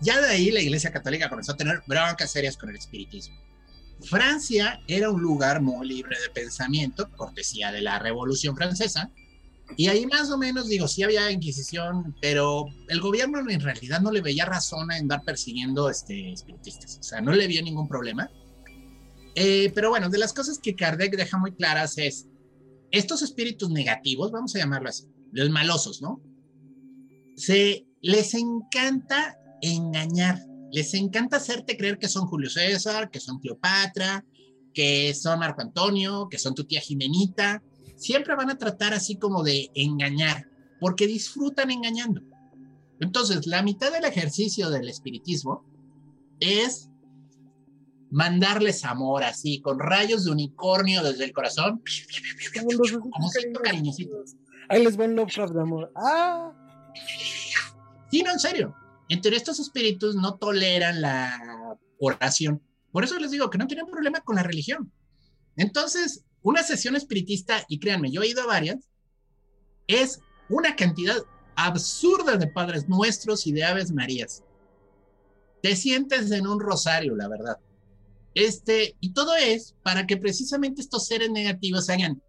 [0.00, 3.36] ya de ahí la Iglesia Católica comenzó a tener broncas serias con el espiritismo.
[4.02, 9.10] Francia era un lugar muy libre de pensamiento, cortesía de la Revolución Francesa,
[9.76, 14.12] y ahí más o menos, digo, sí había Inquisición, pero el gobierno en realidad no
[14.12, 18.30] le veía razón a andar persiguiendo este, espiritistas, o sea, no le vio ningún problema.
[19.34, 22.28] Eh, pero bueno, de las cosas que Kardec deja muy claras es,
[22.90, 26.22] estos espíritus negativos, vamos a llamarlo así, los malosos, ¿no?
[27.36, 30.38] Se les encanta engañar,
[30.72, 34.24] les encanta hacerte creer que son Julio César, que son Cleopatra,
[34.74, 37.62] que son Marco Antonio, que son tu tía Jimenita.
[37.96, 40.48] Siempre van a tratar así como de engañar,
[40.80, 42.22] porque disfrutan engañando.
[43.00, 45.64] Entonces, la mitad del ejercicio del espiritismo
[46.40, 46.90] es
[48.10, 51.82] mandarles amor así, con rayos de unicornio desde el corazón.
[52.54, 54.16] Como los Amorcito cariñosito.
[54.68, 55.92] Ahí les va un Lovecraft de amor.
[55.96, 56.52] Ah,
[58.10, 58.74] Sí, no, en serio.
[59.08, 62.62] Entre estos espíritus no toleran la oración.
[62.92, 64.92] Por eso les digo que no tienen problema con la religión.
[65.56, 68.88] Entonces, una sesión espiritista, y créanme, yo he ido a varias,
[69.86, 71.16] es una cantidad
[71.56, 74.42] absurda de Padres Nuestros y de Aves Marías.
[75.62, 77.56] Te sientes en un rosario, la verdad.
[78.34, 82.22] Este, y todo es para que precisamente estos seres negativos hagan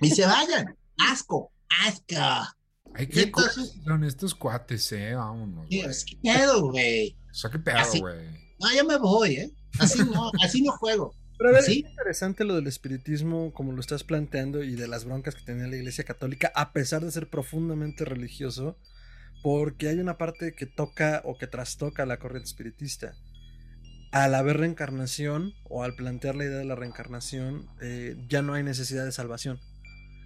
[0.00, 0.76] y se vayan.
[0.96, 2.16] Asco, asco.
[2.94, 5.14] Ay, Y qué entonces- son estos cuates, eh.
[5.14, 5.68] Vámonos.
[5.68, 7.16] Dios, ¿Qué pedo, güey?
[7.30, 8.28] O sea, qué pedo, Así- güey.
[8.60, 9.50] No, ya me voy, ¿eh?
[9.78, 11.14] Así no, así no juego.
[11.38, 15.42] Pero es interesante lo del espiritismo, como lo estás planteando, y de las broncas que
[15.42, 18.76] tenía la Iglesia Católica, a pesar de ser profundamente religioso,
[19.42, 23.14] porque hay una parte que toca o que trastoca la corriente espiritista.
[24.12, 28.62] Al haber reencarnación, o al plantear la idea de la reencarnación, eh, ya no hay
[28.62, 29.58] necesidad de salvación.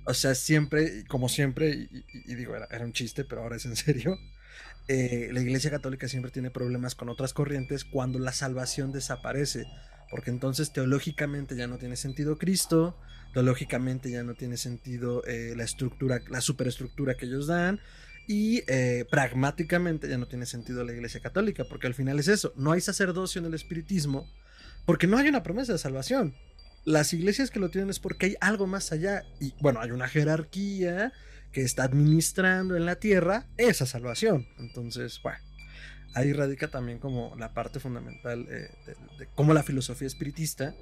[0.07, 4.17] O sea, siempre, como siempre, y, digo, era, un chiste, pero ahora es en serio,
[4.89, 9.67] eh, la Iglesia Católica siempre tiene problemas con otras corrientes cuando la salvación desaparece
[10.11, 12.97] porque entonces teológicamente ya no tiene sentido Cristo,
[13.33, 17.81] teológicamente ya no tiene sentido eh, la estructura, la superestructura que ellos dan,
[18.29, 22.53] y eh, pragmáticamente ya no tiene sentido la Iglesia Católica, porque al final es eso,
[22.57, 24.29] no hay sacerdocio en el espiritismo,
[24.85, 26.35] porque no hay una promesa de salvación.
[26.87, 30.09] Las iglesias que lo tienen es porque hay algo más allá, y bueno, hay una
[30.09, 31.13] jerarquía
[31.53, 34.47] que está administrando en la tierra esa salvación.
[34.59, 35.47] Entonces, bueno
[36.17, 38.71] ahí radica también como la parte fundamental eh,
[39.19, 40.75] de, cómo la filosofía espiritista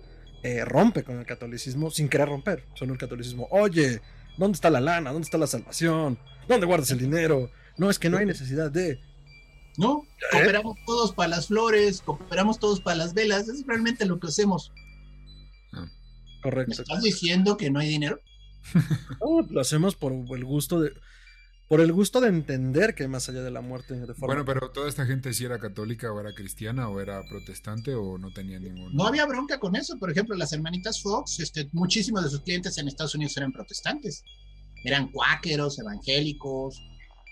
[0.44, 2.64] eh, rompe con el catolicismo sin querer romper.
[2.74, 4.00] Son el catolicismo, oye,
[4.38, 5.10] ¿dónde está la lana?
[5.10, 6.18] ¿Dónde está la salvación?
[6.46, 7.50] ¿Dónde guardas el dinero?
[7.76, 9.00] No, es que no hay necesidad de...
[9.76, 14.28] No, cooperamos todos para las flores, cooperamos todos para las velas, es realmente lo que
[14.28, 14.70] hacemos.
[16.44, 16.74] Correcto.
[16.76, 18.20] ¿Me estás diciendo que no hay dinero?
[19.50, 20.92] lo hacemos por el gusto de
[21.68, 24.26] por el gusto de entender que más allá de la muerte de forma...
[24.26, 28.18] Bueno, pero toda esta gente si era católica o era cristiana o era protestante o
[28.18, 28.94] no tenía ningún...
[28.94, 29.98] No había bronca con eso.
[29.98, 34.22] Por ejemplo, las hermanitas Fox, este, muchísimos de sus clientes en Estados Unidos eran protestantes.
[34.84, 36.82] Eran cuáqueros, evangélicos,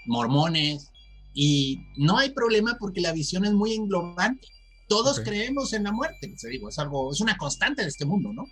[0.07, 0.91] mormones.
[1.35, 4.49] Y no hay problema porque la visión es muy englobante.
[4.89, 6.35] Todos creemos en la muerte.
[6.51, 8.47] Digo, es algo, es una constante de este mundo, ¿no?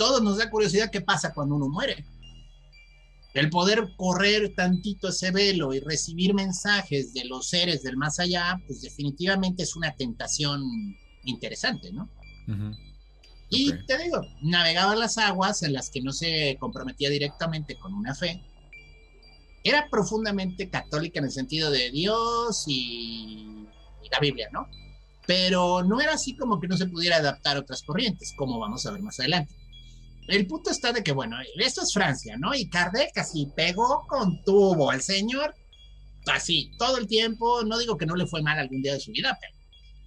[0.00, 2.06] Todos nos da curiosidad qué pasa cuando uno muere
[3.34, 8.58] el poder correr tantito ese velo y recibir mensajes de los seres del más allá,
[8.66, 10.62] pues definitivamente es una tentación
[11.24, 12.08] interesante, ¿no?
[13.50, 18.14] Y te digo, navegaba las aguas en las que no se comprometía directamente con una
[18.14, 18.42] fe.
[19.62, 23.66] Era profundamente católica en el sentido de Dios y,
[24.02, 24.66] y la Biblia, ¿no?
[25.26, 28.86] Pero no era así como que no se pudiera adaptar a otras corrientes, como vamos
[28.86, 29.59] a ver más adelante
[30.32, 32.54] el punto está de que, bueno, esto es Francia, ¿no?
[32.54, 35.54] Y Kardec así pegó con tubo al señor,
[36.26, 37.62] así, todo el tiempo.
[37.64, 39.54] No digo que no le fue mal algún día de su vida, pero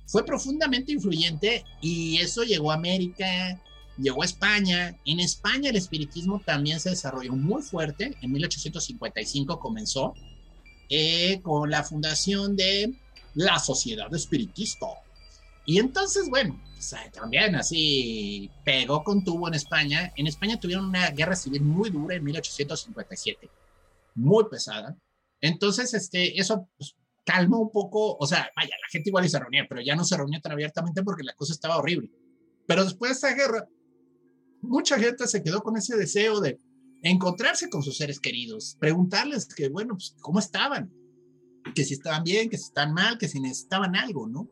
[0.06, 3.62] fue profundamente influyente y eso llegó a América,
[3.98, 4.96] llegó a España.
[5.06, 8.16] En España el espiritismo también se desarrolló muy fuerte.
[8.22, 10.14] En 1855 comenzó
[10.90, 12.94] eh, con la fundación de
[13.34, 14.88] la Sociedad Espiritista.
[15.66, 16.60] Y entonces, bueno,
[17.12, 20.12] también así pegó con tubo en España.
[20.16, 23.50] En España tuvieron una guerra civil muy dura en 1857,
[24.16, 24.98] muy pesada.
[25.42, 29.66] Entonces, este, eso pues, calmó un poco, o sea, vaya, la gente igual se reunía,
[29.68, 32.10] pero ya no se reunía tan abiertamente porque la cosa estaba horrible.
[32.68, 33.68] Pero después de esa guerra,
[34.62, 36.60] mucha gente se quedó con ese deseo de
[37.02, 40.92] encontrarse con sus seres queridos, preguntarles que, bueno, pues, cómo estaban,
[41.76, 44.50] que si estaban bien, que si estaban mal, que si necesitaban algo, ¿no?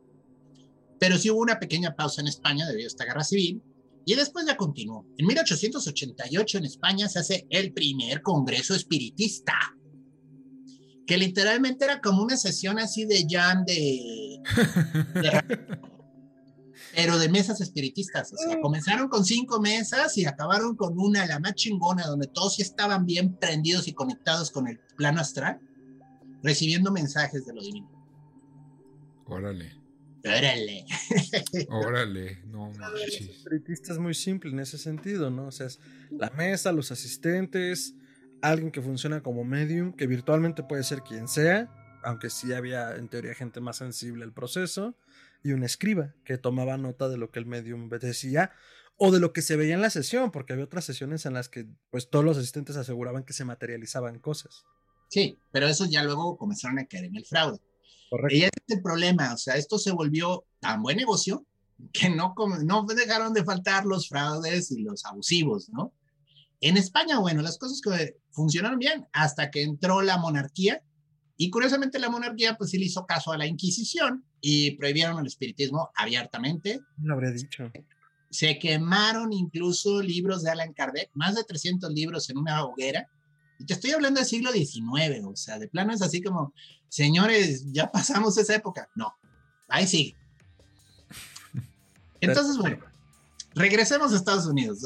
[1.02, 3.60] Pero sí hubo una pequeña pausa en España debido a esta guerra civil
[4.04, 5.04] y después ya continuó.
[5.18, 9.52] En 1888 en España se hace el primer Congreso Espiritista,
[11.04, 14.42] que literalmente era como una sesión así de jam de,
[16.94, 18.32] pero de mesas espiritistas.
[18.32, 22.54] O sea, comenzaron con cinco mesas y acabaron con una, la más chingona, donde todos
[22.54, 25.58] sí estaban bien prendidos y conectados con el plano astral,
[26.44, 27.90] recibiendo mensajes de lo divino.
[29.26, 29.81] Órale.
[30.24, 30.84] Órale.
[31.68, 33.44] Órale, no manches.
[33.66, 35.46] Es muy simple en ese sentido, ¿no?
[35.46, 35.80] O sea, es
[36.10, 37.94] la mesa, los asistentes,
[38.40, 41.70] alguien que funciona como medium, que virtualmente puede ser quien sea,
[42.04, 44.96] aunque sí había en teoría gente más sensible al proceso,
[45.42, 48.52] y un escriba que tomaba nota de lo que el medium decía
[48.96, 51.48] o de lo que se veía en la sesión, porque había otras sesiones en las
[51.48, 54.64] que pues todos los asistentes aseguraban que se materializaban cosas.
[55.08, 57.58] Sí, pero eso ya luego comenzaron a caer en el fraude.
[58.30, 61.46] Y ese es el problema, o sea, esto se volvió tan buen negocio
[61.92, 65.92] que no, no dejaron de faltar los fraudes y los abusivos, ¿no?
[66.60, 70.80] En España, bueno, las cosas que funcionaron bien hasta que entró la monarquía
[71.36, 75.26] y curiosamente la monarquía pues sí le hizo caso a la Inquisición y prohibieron el
[75.26, 76.80] espiritismo abiertamente.
[77.02, 77.72] Lo habría dicho.
[78.30, 83.08] Se quemaron incluso libros de Alan Kardec, más de 300 libros en una hoguera
[83.58, 86.52] y te estoy hablando del siglo XIX, o sea, de plano es así como,
[86.88, 88.88] señores, ya pasamos esa época.
[88.94, 89.14] No,
[89.68, 90.16] ahí sigue.
[92.20, 92.78] Entonces, bueno,
[93.54, 94.80] regresemos a Estados Unidos.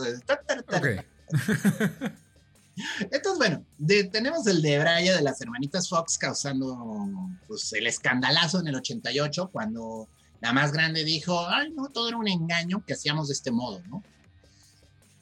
[3.01, 3.65] Entonces, bueno,
[4.13, 7.09] tenemos el de Braya de las hermanitas Fox causando
[7.47, 10.09] pues, el escandalazo en el 88 cuando
[10.41, 13.81] la más grande dijo, ay, no, todo era un engaño que hacíamos de este modo,
[13.89, 14.03] ¿no?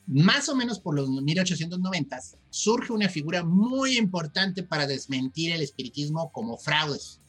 [0.06, 6.30] Más o menos por los 1890 surge una figura muy importante para desmentir el espiritismo
[6.32, 7.20] como fraudes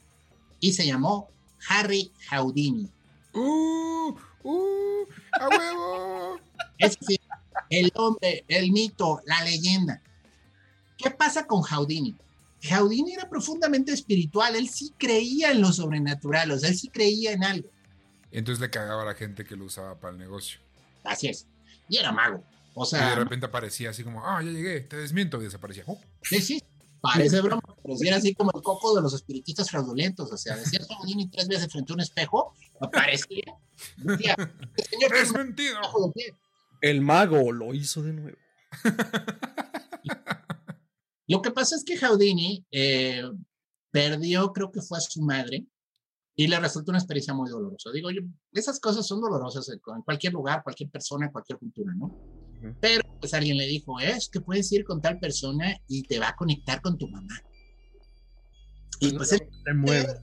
[0.60, 1.28] y se llamó
[1.68, 2.90] Harry Houdini.
[3.32, 4.14] ¡Uh!
[4.42, 5.06] ¡Uh!
[5.32, 6.40] ¡A huevo!
[6.78, 7.20] Es decir,
[7.70, 10.02] el hombre, el mito, la leyenda.
[10.98, 12.14] ¿Qué pasa con Houdini?
[12.70, 17.32] Houdini era profundamente espiritual, él sí creía en lo sobrenatural, o sea, él sí creía
[17.32, 17.68] en algo.
[18.30, 20.60] Entonces le cagaba a la gente que lo usaba para el negocio.
[21.04, 21.46] Así es.
[21.88, 22.42] Y era mago.
[22.78, 25.84] O Y de repente aparecía así como, ah, ya llegué, te desmiento, y desaparecía.
[25.86, 25.98] ¡Oh!
[26.20, 26.62] sí, sí,
[27.00, 30.30] parece broma, pero era así como el coco de los espiritistas fraudulentos.
[30.30, 33.54] O sea, decía Houdini tres veces frente a un espejo, aparecía.
[33.96, 34.36] Decía,
[34.76, 35.80] "El señor ¡Es mentira!
[35.84, 36.34] ojo de pie".
[36.82, 38.36] El mago lo hizo de nuevo.
[41.28, 43.22] Lo que pasa es que Houdini eh,
[43.90, 45.66] perdió, creo que fue a su madre,
[46.36, 47.90] y le resultó una experiencia muy dolorosa.
[47.90, 48.20] Digo yo,
[48.52, 52.45] esas cosas son dolorosas en en cualquier lugar, cualquier persona, cualquier cultura, ¿no?
[52.80, 56.30] Pero pues alguien le dijo, es que puedes ir con tal persona y te va
[56.30, 57.42] a conectar con tu mamá.
[59.00, 60.14] Y pues él, se mueve.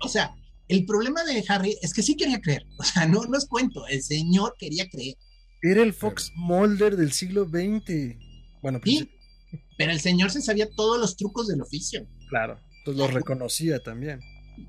[0.00, 0.34] o sea,
[0.68, 3.86] el problema de Harry es que sí quería creer, o sea, no, no es cuento,
[3.88, 5.16] el señor quería creer,
[5.62, 8.16] Era el Fox Mulder del siglo XX.
[8.62, 9.10] Bueno, pues, sí,
[9.76, 12.06] pero el señor se sabía todos los trucos del oficio.
[12.28, 12.58] claro.
[12.78, 14.20] Entonces lo reconocía también.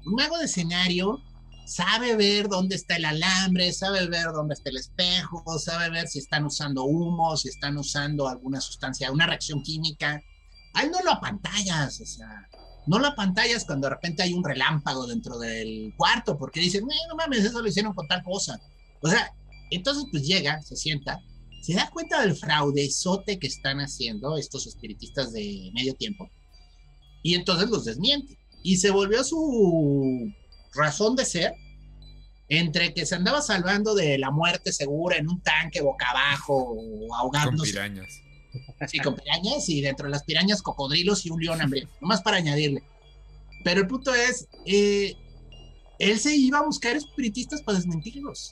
[0.06, 1.22] un mago de escenario
[1.66, 6.20] sabe ver dónde está el alambre, sabe ver dónde está el espejo, sabe ver si
[6.20, 10.22] están usando humo, si están usando alguna sustancia, una reacción química.
[10.74, 12.48] A él no lo apantallas, o sea,
[12.86, 17.08] no lo apantallas cuando de repente hay un relámpago dentro del cuarto, porque dicen, "Eh,
[17.10, 18.60] no mames, eso lo hicieron con tal cosa.
[19.02, 19.34] O sea,
[19.72, 21.20] entonces pues llega, se sienta,
[21.62, 26.30] se da cuenta del fraudezote que están haciendo estos espiritistas de medio tiempo,
[27.24, 30.32] y entonces los desmiente y se volvió su
[30.76, 31.54] razón de ser
[32.48, 37.08] entre que se andaba salvando de la muerte segura en un tanque boca abajo o
[37.08, 38.22] Con ahogándose pirañas.
[38.80, 42.38] así con pirañas y dentro de las pirañas cocodrilos y un león hambriento, nomás para
[42.38, 42.84] añadirle.
[43.64, 45.16] Pero el punto es, eh,
[45.98, 48.52] él se iba a buscar espiritistas para desmentirlos.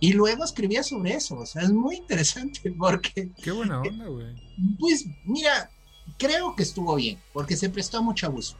[0.00, 4.34] Y luego escribía sobre eso, o sea, es muy interesante porque Qué buena onda, güey.
[4.78, 5.70] pues mira,
[6.18, 8.56] creo que estuvo bien, porque se prestó a mucho abuso.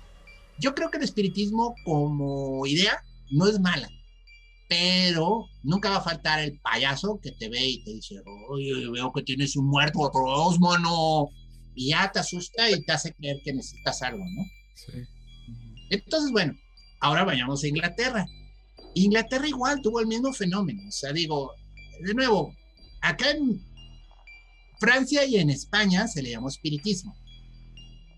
[0.60, 3.88] Yo creo que el espiritismo como idea no es mala,
[4.68, 9.12] pero nunca va a faltar el payaso que te ve y te dice, oye, veo
[9.12, 11.28] que tienes un muerto atroz, mano.
[11.74, 14.44] Y ya te asusta y te hace creer que necesitas algo, ¿no?
[14.74, 14.98] Sí.
[15.90, 16.54] Entonces, bueno,
[17.00, 18.26] ahora vayamos a Inglaterra.
[18.94, 20.82] Inglaterra igual tuvo el mismo fenómeno.
[20.86, 21.52] O sea, digo,
[22.00, 22.54] de nuevo,
[23.00, 23.60] acá en
[24.78, 27.16] Francia y en España se le llamó espiritismo.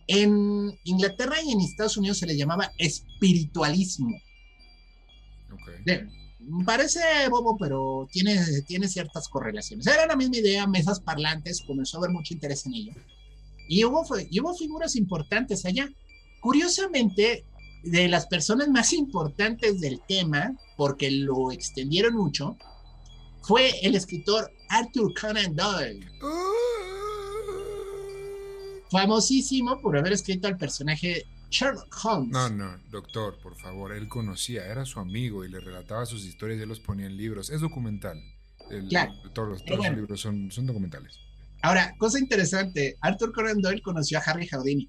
[0.06, 4.16] En Inglaterra y en Estados Unidos se le llamaba espiritualismo.
[5.52, 5.68] Ok.
[5.84, 6.08] De-
[6.66, 9.86] parece bobo, pero tiene, tiene ciertas correlaciones.
[9.86, 12.92] Era la misma idea, mesas parlantes, comenzó a haber mucho interés en ello.
[13.68, 15.88] Y hubo, y hubo figuras importantes allá.
[16.40, 17.44] Curiosamente,
[17.84, 22.56] de las personas más importantes del tema, porque lo extendieron mucho,
[23.42, 26.06] fue el escritor Arthur Conan Doyle,
[28.92, 32.30] famosísimo por haber escrito al personaje Sherlock Holmes.
[32.30, 36.58] No, no, doctor, por favor, él conocía, era su amigo y le relataba sus historias
[36.60, 37.50] y él los ponía en libros.
[37.50, 38.18] Es documental.
[38.70, 39.12] El- Claro.
[39.34, 41.18] Todos los, libros son, son documentales.
[41.62, 44.88] Ahora, cosa interesante, Arthur Conan Doyle conoció a Harry Houdini.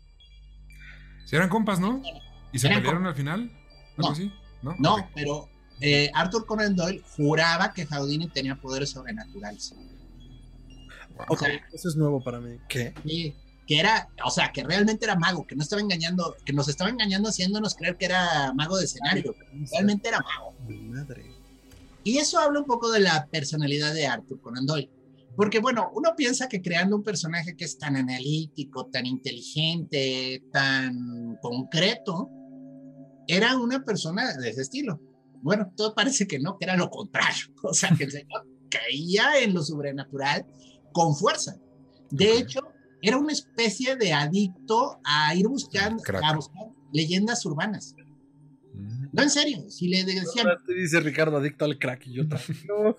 [1.25, 2.01] Si eran compas, ¿no?
[2.51, 3.51] ¿Y se Eran pelearon al final?
[3.97, 4.09] ¿Algo No.
[4.09, 4.31] así?
[4.61, 4.75] ¿No?
[4.79, 5.49] No, pero
[5.81, 9.73] eh, Arthur Conan Doyle juraba que Houdini tenía poderes sobrenaturales.
[11.15, 11.25] Wow.
[11.29, 12.57] Ok, eso es nuevo para mí.
[12.69, 12.93] ¿Qué?
[13.05, 13.33] Y
[13.67, 16.89] que era, o sea, que realmente era mago, que no estaba engañando, que nos estaba
[16.89, 20.54] engañando haciéndonos creer que era mago de escenario, pero realmente era mago.
[20.67, 21.32] Mi madre.
[22.04, 24.91] Y eso habla un poco de la personalidad de Arthur Conan Doyle.
[25.36, 31.38] Porque bueno, uno piensa que creando un personaje que es tan analítico, tan inteligente, tan
[31.41, 32.30] concreto,
[33.28, 34.99] era una persona de ese estilo.
[35.41, 37.45] Bueno, todo parece que no, que era lo contrario.
[37.64, 40.45] O sea, que el señor caía en lo sobrenatural
[40.91, 41.55] con fuerza.
[42.11, 42.61] De hecho,
[43.04, 46.24] era una especie de adicto a ir buscando, Crack.
[46.24, 47.93] a buscar leyendas urbanas.
[48.74, 49.08] Mm.
[49.14, 52.28] No, en serio, si le decían, Ahora te dice Ricardo adicto al crack y yo
[52.28, 52.97] tranquilo.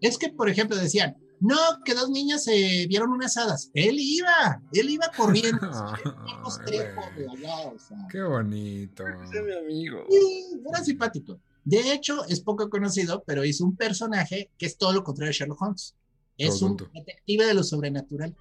[0.00, 3.70] Es que, por ejemplo, decían, no, que dos niñas se vieron unas hadas.
[3.74, 5.60] Él iba, él iba corriendo.
[5.72, 7.44] Ay, Carlos Trejo de güey.
[7.46, 9.04] allá, o sea, Qué bonito.
[9.06, 10.04] Ese es mi amigo.
[10.08, 11.40] sí, era simpático.
[11.64, 15.38] De hecho, es poco conocido, pero hizo un personaje que es todo lo contrario de
[15.38, 15.94] Sherlock Holmes.
[16.38, 18.34] Es Todo un detective de lo sobrenatural.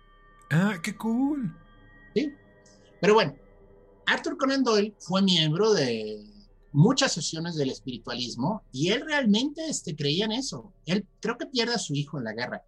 [0.49, 1.55] Ah, qué cool.
[2.15, 2.33] ¿sí?
[3.01, 3.35] Pero bueno,
[4.05, 6.23] Arthur Conan Doyle fue miembro de
[6.71, 10.73] muchas sesiones del espiritualismo y él realmente este, creía en eso.
[10.85, 12.63] Él creo que pierde a su hijo en la guerra.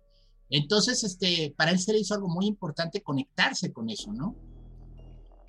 [0.50, 4.36] Entonces, este, para él se le hizo algo muy importante conectarse con eso, ¿no?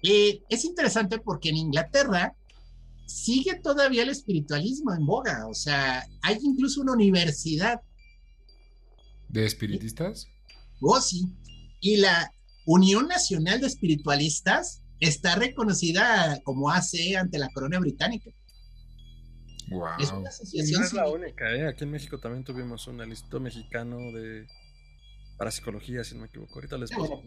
[0.03, 2.35] Eh, es interesante porque en Inglaterra
[3.07, 7.81] sigue todavía el espiritualismo en boga, o sea, hay incluso una universidad.
[9.29, 10.27] ¿De espiritistas?
[10.81, 11.27] Oh, sí.
[11.81, 12.33] Y la
[12.67, 18.31] Unión Nacional de Espiritualistas está reconocida como AC ante la corona británica.
[19.71, 19.87] Wow.
[20.01, 21.67] Es una asociación No es la única, ¿eh?
[21.69, 24.47] Aquí en México también tuvimos un listo mexicano de
[25.39, 26.55] parapsicología, si no me equivoco.
[26.57, 27.23] Ahorita les bueno,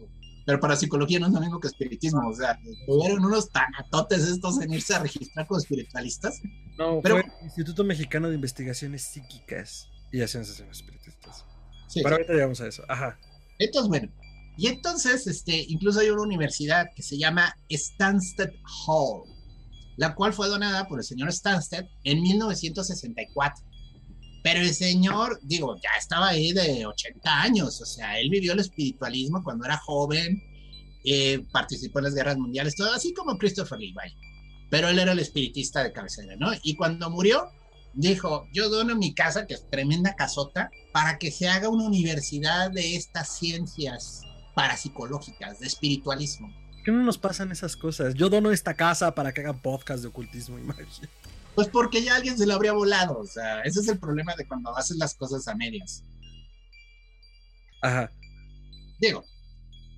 [0.46, 4.60] Pero para psicología no es lo mismo que espiritismo, o sea, tuvieron unos tanatotes estos
[4.60, 6.40] en irse a registrar como espiritualistas.
[6.78, 11.44] No, Pero- fue el Instituto Mexicano de Investigaciones Psíquicas y hacían sesiones espiritistas.
[11.88, 12.00] Sí.
[12.04, 12.84] Pero ahorita llegamos a eso.
[12.88, 13.18] Ajá.
[13.58, 14.12] Entonces, bueno,
[14.56, 18.50] y entonces, este, incluso hay una universidad que se llama Stansted
[18.86, 19.24] Hall,
[19.96, 23.64] la cual fue donada por el señor Stansted en 1964.
[24.44, 28.60] Pero el señor, digo, ya estaba ahí de 80 años, o sea, él vivió el
[28.60, 30.40] espiritualismo cuando era joven,
[31.04, 33.94] eh, participó en las guerras mundiales, todo así como Christopher Lee.
[34.70, 36.52] Pero él era el espiritista de cabecera, ¿no?
[36.62, 37.48] Y cuando murió,
[37.94, 42.70] dijo, yo dono mi casa, que es tremenda casota, para que se haga una universidad
[42.70, 44.22] de estas ciencias
[44.54, 46.52] parapsicológicas, de espiritualismo.
[46.74, 48.14] ¿Por qué no nos pasan esas cosas?
[48.14, 50.86] Yo dono esta casa para que hagan podcast de ocultismo y magia.
[51.54, 54.46] Pues porque ya alguien se lo habría volado, o sea, ese es el problema de
[54.46, 56.02] cuando haces las cosas a medias.
[57.82, 58.10] Ajá.
[58.98, 59.24] Digo,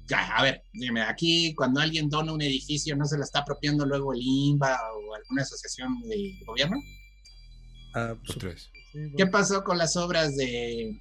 [0.09, 3.87] ya, a ver, dime, aquí cuando alguien dona un edificio, ¿no se lo está apropiando
[3.87, 6.77] luego el INBA o alguna asociación de gobierno?
[7.95, 8.71] Ah, Los su- tres.
[8.93, 11.01] sí, ¿Qué pasó con las obras de...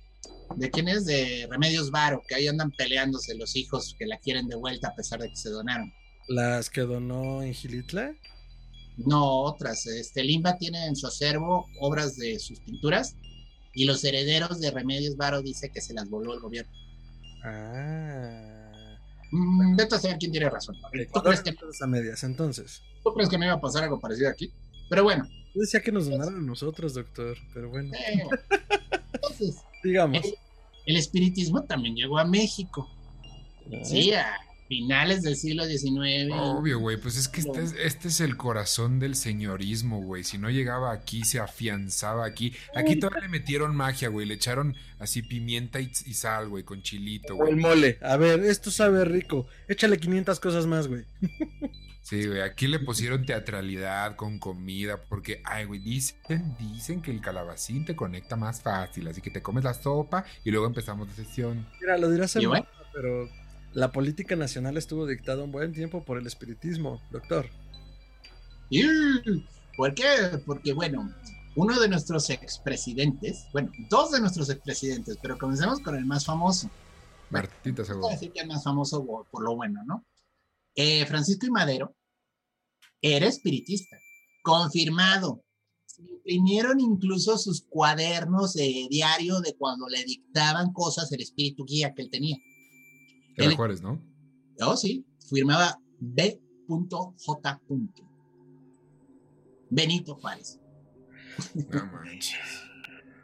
[0.56, 1.06] ¿De quién es?
[1.06, 4.96] De Remedios Varo, que ahí andan peleándose los hijos que la quieren de vuelta a
[4.96, 5.94] pesar de que se donaron.
[6.28, 8.16] Las que donó en Gilitla.
[8.98, 9.86] No, otras.
[9.86, 13.16] Este Limba tiene en su acervo obras de sus pinturas
[13.74, 16.72] y los herederos de Remedios Varo dice que se las voló el gobierno.
[17.44, 18.98] Ah.
[19.32, 20.76] Mm, vete a saber quién tiene razón.
[21.14, 22.82] ¿Tú crees, que, a medias, entonces.
[23.04, 24.52] tú crees que no iba a pasar algo parecido aquí?
[24.90, 27.92] Pero bueno, Yo decía que nos donaron a nosotros, doctor, pero bueno.
[27.94, 28.24] eh,
[29.14, 30.22] entonces, Digamos.
[30.86, 32.90] El espiritismo también llegó a México.
[33.84, 34.26] Sí, a
[34.68, 36.32] finales del siglo XIX.
[36.34, 40.24] Obvio, güey, pues es que este es, este es el corazón del señorismo, güey.
[40.24, 42.54] Si no llegaba aquí, se afianzaba aquí.
[42.76, 44.26] Aquí todavía le metieron magia, güey.
[44.28, 47.56] Le echaron así pimienta y, y sal, güey, con chilito, O el güey.
[47.56, 47.98] mole.
[48.02, 49.48] A ver, esto sabe rico.
[49.68, 51.06] Échale 500 cosas más, güey.
[52.06, 57.20] Sí, güey, aquí le pusieron teatralidad con comida, porque, ay, güey, dicen, dicen que el
[57.20, 61.16] calabacín te conecta más fácil, así que te comes la sopa y luego empezamos la
[61.16, 61.66] sesión.
[61.82, 62.68] Mira, lo dirás en ¿Y bueno?
[62.94, 63.28] pero
[63.74, 67.48] la política nacional estuvo dictada un buen tiempo por el espiritismo, doctor.
[68.70, 68.84] Y,
[69.76, 70.06] ¿Por qué?
[70.46, 71.12] Porque, bueno,
[71.56, 76.70] uno de nuestros expresidentes, bueno, dos de nuestros expresidentes, pero comencemos con el más famoso.
[77.32, 78.14] Martita Voy a Segura.
[78.14, 80.06] decir que el más famoso por lo bueno, ¿no?
[80.76, 81.96] Eh, Francisco y Madero
[83.02, 83.98] era espiritista,
[84.44, 85.44] confirmado.
[85.86, 91.94] Se imprimieron incluso sus cuadernos de diario de cuando le dictaban cosas el espíritu guía
[91.94, 92.38] que él tenía.
[93.38, 94.02] Era Él- Juárez, ¿no?
[94.62, 97.62] Oh, sí, firmaba B.J.
[99.70, 100.60] Benito Juárez.
[101.72, 102.40] No manches.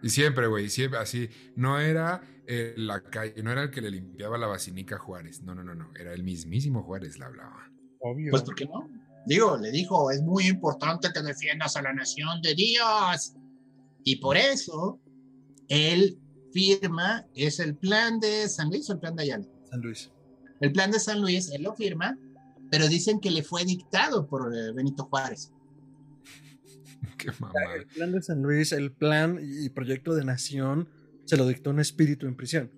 [0.03, 1.29] Y siempre, güey, siempre así.
[1.55, 5.41] No era eh, la calle, no era el que le limpiaba la basinica a Juárez.
[5.41, 5.91] No, no, no, no.
[5.97, 7.71] Era el mismísimo Juárez, le hablaba.
[7.99, 8.31] Obvio.
[8.31, 8.89] Pues, ¿por qué no?
[9.25, 13.35] Digo, le dijo, es muy importante que defiendas a la nación de Dios.
[14.03, 14.99] Y por eso,
[15.67, 16.17] él
[16.51, 19.45] firma, es el plan de San Luis o el plan de Ayala.
[19.69, 20.11] San Luis.
[20.59, 22.17] El plan de San Luis, él lo firma,
[22.69, 25.51] pero dicen que le fue dictado por eh, Benito Juárez.
[27.17, 27.75] Qué mamada.
[27.75, 30.89] El plan de San Luis, el plan y proyecto de nación
[31.25, 32.71] se lo dictó un espíritu en prisión.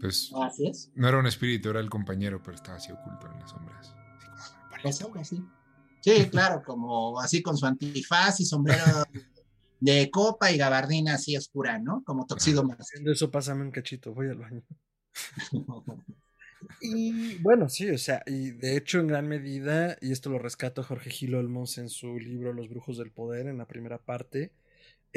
[0.00, 0.90] Pues Así es.
[0.94, 3.88] no era un espíritu, era el compañero, pero estaba así oculto en las sombras.
[3.88, 4.52] Así como, "Me Pues
[4.82, 5.04] parece".
[5.04, 5.42] algo así.
[6.00, 8.84] Sí, claro, como así con su antifaz y sombrero
[9.80, 12.02] de copa y gabardina así oscura, ¿no?
[12.04, 12.78] Como Toxido más.
[12.78, 14.62] Haciendo eso, pásame un cachito, voy al baño.
[16.80, 20.82] Y bueno, sí, o sea, y de hecho en gran medida, y esto lo rescato
[20.82, 24.52] Jorge Gil Olmos en su libro Los Brujos del Poder, en la primera parte,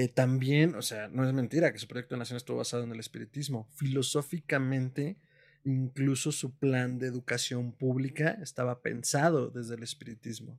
[0.01, 2.91] eh, también, o sea, no es mentira que su proyecto de nación estuvo basado en
[2.91, 3.67] el espiritismo.
[3.75, 5.17] Filosóficamente,
[5.65, 10.57] incluso su plan de educación pública estaba pensado desde el espiritismo.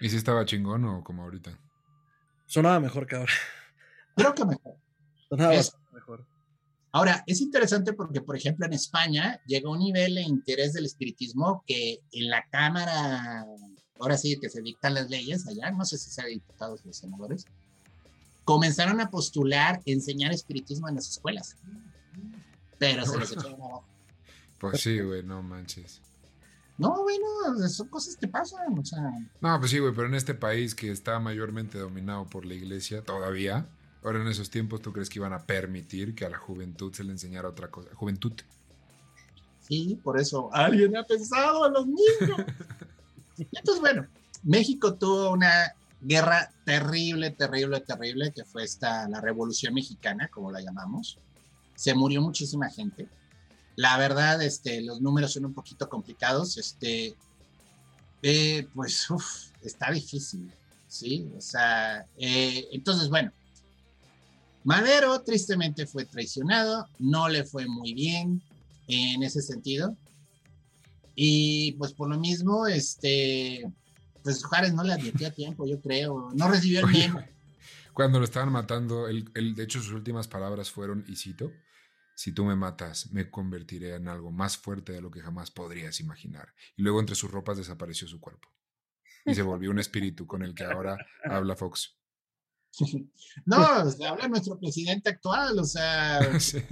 [0.00, 1.58] ¿Y si estaba chingón o como ahorita?
[2.46, 3.32] Sonaba mejor que ahora.
[4.16, 4.76] Creo que mejor.
[5.28, 6.26] Sonaba Es- bastante mejor.
[6.92, 11.62] Ahora, es interesante porque, por ejemplo, en España llegó un nivel de interés del espiritismo
[11.66, 13.44] que en la Cámara,
[13.98, 17.44] ahora sí que se dictan las leyes allá, no sé si sea diputados o senadores,
[18.46, 21.56] comenzaron a postular enseñar espiritismo en las escuelas.
[22.78, 23.84] pero se los echaron abajo.
[24.58, 26.00] Pues sí, güey, no manches.
[26.78, 27.26] No, bueno,
[27.68, 29.02] son cosas que pasan, o sea.
[29.40, 33.02] No, pues sí, güey, pero en este país que está mayormente dominado por la iglesia,
[33.02, 33.66] todavía,
[34.04, 37.02] ahora en esos tiempos, ¿tú crees que iban a permitir que a la juventud se
[37.02, 37.90] le enseñara otra cosa?
[37.94, 38.32] Juventud.
[39.60, 42.46] Sí, por eso alguien ha pensado en los niños.
[43.38, 44.06] Entonces, bueno,
[44.44, 45.74] México tuvo una
[46.06, 51.18] guerra terrible, terrible, terrible, que fue esta, la Revolución Mexicana, como la llamamos.
[51.74, 53.08] Se murió muchísima gente.
[53.74, 56.56] La verdad, este, los números son un poquito complicados.
[56.58, 57.16] Este,
[58.22, 60.50] eh, pues, uf, está difícil,
[60.86, 61.28] ¿sí?
[61.36, 63.32] O sea, eh, entonces, bueno,
[64.62, 68.42] Madero tristemente fue traicionado, no le fue muy bien
[68.86, 69.96] en ese sentido.
[71.14, 73.64] Y pues por lo mismo, este,
[74.26, 77.24] pues Juárez no le advirtió a tiempo, yo creo, no recibió el memo.
[77.92, 81.52] Cuando lo estaban matando, él, de hecho sus últimas palabras fueron, y cito,
[82.16, 86.00] si tú me matas, me convertiré en algo más fuerte de lo que jamás podrías
[86.00, 86.52] imaginar.
[86.76, 88.48] Y luego entre sus ropas desapareció su cuerpo.
[89.24, 91.96] Y se volvió un espíritu con el que ahora habla Fox.
[93.46, 96.18] No, se habla nuestro presidente actual, o sea...
[96.34, 96.66] Este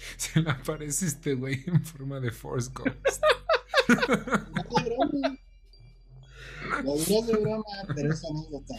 [0.16, 3.22] se le aparece este güey en forma de Force Ghost.
[6.84, 7.64] No es de broma,
[7.94, 8.74] pero es anécdota.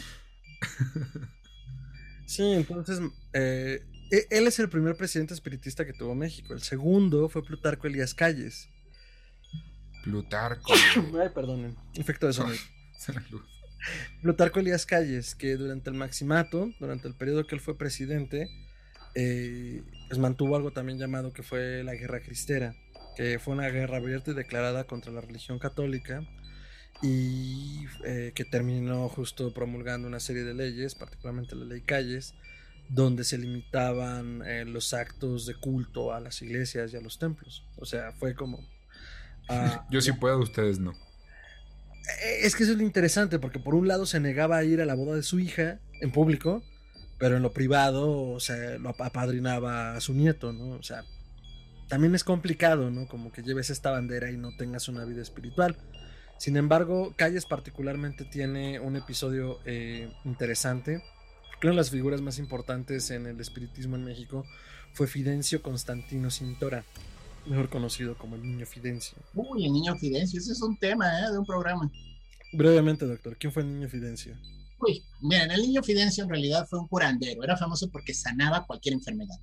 [2.25, 3.01] Sí, entonces,
[3.33, 6.53] eh, e, él es el primer presidente espiritista que tuvo México.
[6.53, 8.69] El segundo fue Plutarco Elías Calles.
[10.03, 10.71] Plutarco.
[10.73, 12.61] Ay, perdonen, efecto de sonido.
[14.21, 18.47] Plutarco Elías Calles, que durante el maximato, durante el periodo que él fue presidente,
[19.15, 22.75] eh, pues mantuvo algo también llamado que fue la Guerra Cristera,
[23.15, 26.23] que fue una guerra abierta y declarada contra la religión católica
[27.01, 32.35] y eh, que terminó justo promulgando una serie de leyes, particularmente la ley Calles,
[32.89, 37.63] donde se limitaban eh, los actos de culto a las iglesias y a los templos.
[37.77, 38.59] O sea, fue como...
[39.49, 40.93] Ah, Yo sí puedo, ustedes no.
[42.41, 44.85] Es que eso es lo interesante, porque por un lado se negaba a ir a
[44.85, 46.63] la boda de su hija en público,
[47.17, 50.71] pero en lo privado, o sea, lo apadrinaba a su nieto, ¿no?
[50.71, 51.05] O sea,
[51.91, 53.05] también es complicado, ¿no?
[53.05, 55.75] Como que lleves esta bandera y no tengas una vida espiritual.
[56.37, 61.03] Sin embargo, Calles particularmente tiene un episodio eh, interesante.
[61.61, 64.45] Una de las figuras más importantes en el espiritismo en México
[64.93, 66.85] fue Fidencio Constantino Cintora,
[67.45, 69.17] mejor conocido como el Niño Fidencio.
[69.33, 71.29] Uy, el Niño Fidencio, ese es un tema ¿eh?
[71.29, 71.91] de un programa.
[72.53, 74.37] Brevemente, doctor, ¿quién fue el Niño Fidencio?
[74.79, 78.93] Uy, miren, el niño Fidencio en realidad fue un curandero, era famoso porque sanaba cualquier
[78.93, 79.35] enfermedad.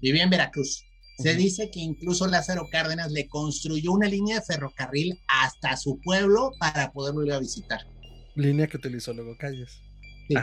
[0.00, 0.86] Vivía en Veracruz.
[1.22, 6.52] Se dice que incluso Lázaro Cárdenas le construyó una línea de ferrocarril hasta su pueblo
[6.58, 7.86] para poderlo ir a visitar.
[8.34, 9.80] Línea que utilizó luego Calles.
[10.28, 10.34] Sí.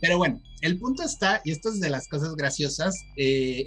[0.00, 3.64] Pero bueno, el punto está, y esto es de las cosas graciosas, eh,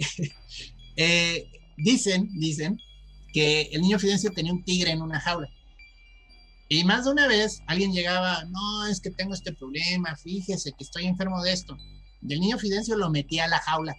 [0.96, 2.78] eh, dicen, dicen
[3.32, 5.48] que el niño Fidencio tenía un tigre en una jaula.
[6.68, 10.84] Y más de una vez alguien llegaba, no, es que tengo este problema, fíjese que
[10.84, 11.76] estoy enfermo de esto.
[12.22, 13.96] Y el niño Fidencio lo metía a la jaula.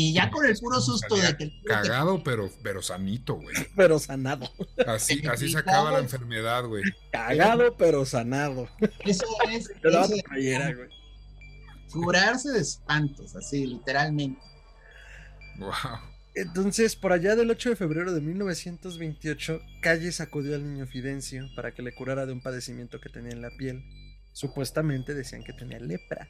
[0.00, 3.56] Y ya con el puro susto de que Cagado, pero, pero sanito, güey.
[3.76, 4.48] Pero sanado.
[4.86, 6.84] Así, así se acaba la enfermedad, güey.
[7.10, 8.68] Cagado, pero sanado.
[9.00, 9.72] Eso es.
[11.90, 14.40] Curarse de espantos, así, literalmente.
[15.58, 15.72] Wow.
[16.36, 21.74] Entonces, por allá del 8 de febrero de 1928, Calles acudió al niño Fidencio para
[21.74, 23.82] que le curara de un padecimiento que tenía en la piel.
[24.32, 26.28] Supuestamente decían que tenía lepra.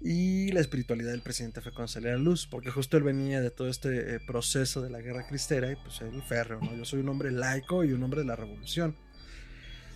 [0.00, 3.68] Y la espiritualidad del presidente fue con a luz, porque justo él venía de todo
[3.68, 6.74] este eh, proceso de la guerra cristera y pues él férreo, ¿no?
[6.74, 8.96] Yo soy un hombre laico y un hombre de la revolución.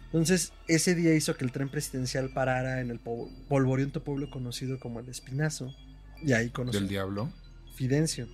[0.06, 5.00] Entonces, ese día hizo que el tren presidencial parara en el polvoriento pueblo conocido como
[5.00, 5.74] el Espinazo.
[6.22, 6.80] Y ahí conoció.
[6.80, 7.32] ¿Del diablo?
[7.74, 8.28] Fidencio.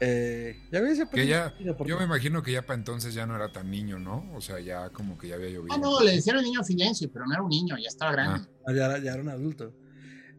[0.00, 1.54] Eh, ya que ya,
[1.86, 4.28] yo me imagino que ya para entonces ya no era tan niño, ¿no?
[4.34, 5.74] O sea, ya como que ya había llovido.
[5.74, 8.48] Ah, no, le decían el niño Fidencio, pero no era un niño, ya estaba grande.
[8.66, 8.72] Ah.
[8.72, 9.72] Ya, era, un adulto.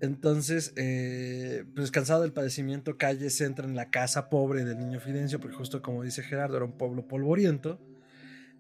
[0.02, 5.00] Entonces, eh, pues cansado del padecimiento, Calle se entra en la casa pobre del niño
[5.00, 7.80] Fidencio, porque justo como dice Gerardo, era un pueblo polvoriento.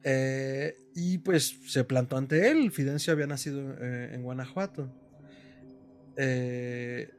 [0.03, 2.71] Eh, y pues se plantó ante él.
[2.71, 4.89] Fidencio había nacido en Guanajuato.
[6.17, 7.09] ay,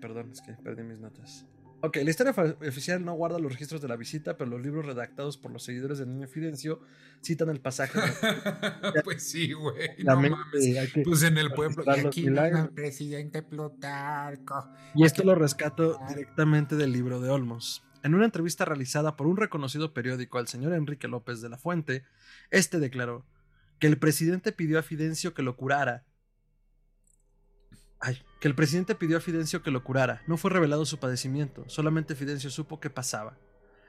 [0.00, 1.46] perdón, es que perdí mis notas.
[1.82, 2.34] Ok, la historia
[2.68, 5.98] oficial no guarda los registros de la visita, pero los libros redactados por los seguidores
[5.98, 6.80] del niño Fidencio
[7.22, 7.98] citan el pasaje.
[9.04, 9.90] pues sí, güey.
[10.04, 10.90] No mames.
[11.04, 11.82] Pues en el pueblo.
[11.86, 14.68] Y aquí el presidente Plutarco.
[14.94, 17.82] Y esto lo rescato directamente del libro de Olmos.
[18.02, 22.04] En una entrevista realizada por un reconocido periódico al señor Enrique López de la Fuente,
[22.50, 23.24] este declaró
[23.78, 26.04] que el presidente pidió a Fidencio que lo curara
[28.40, 30.22] Que el presidente pidió a Fidencio que lo curara.
[30.26, 33.36] No fue revelado su padecimiento, solamente Fidencio supo qué pasaba.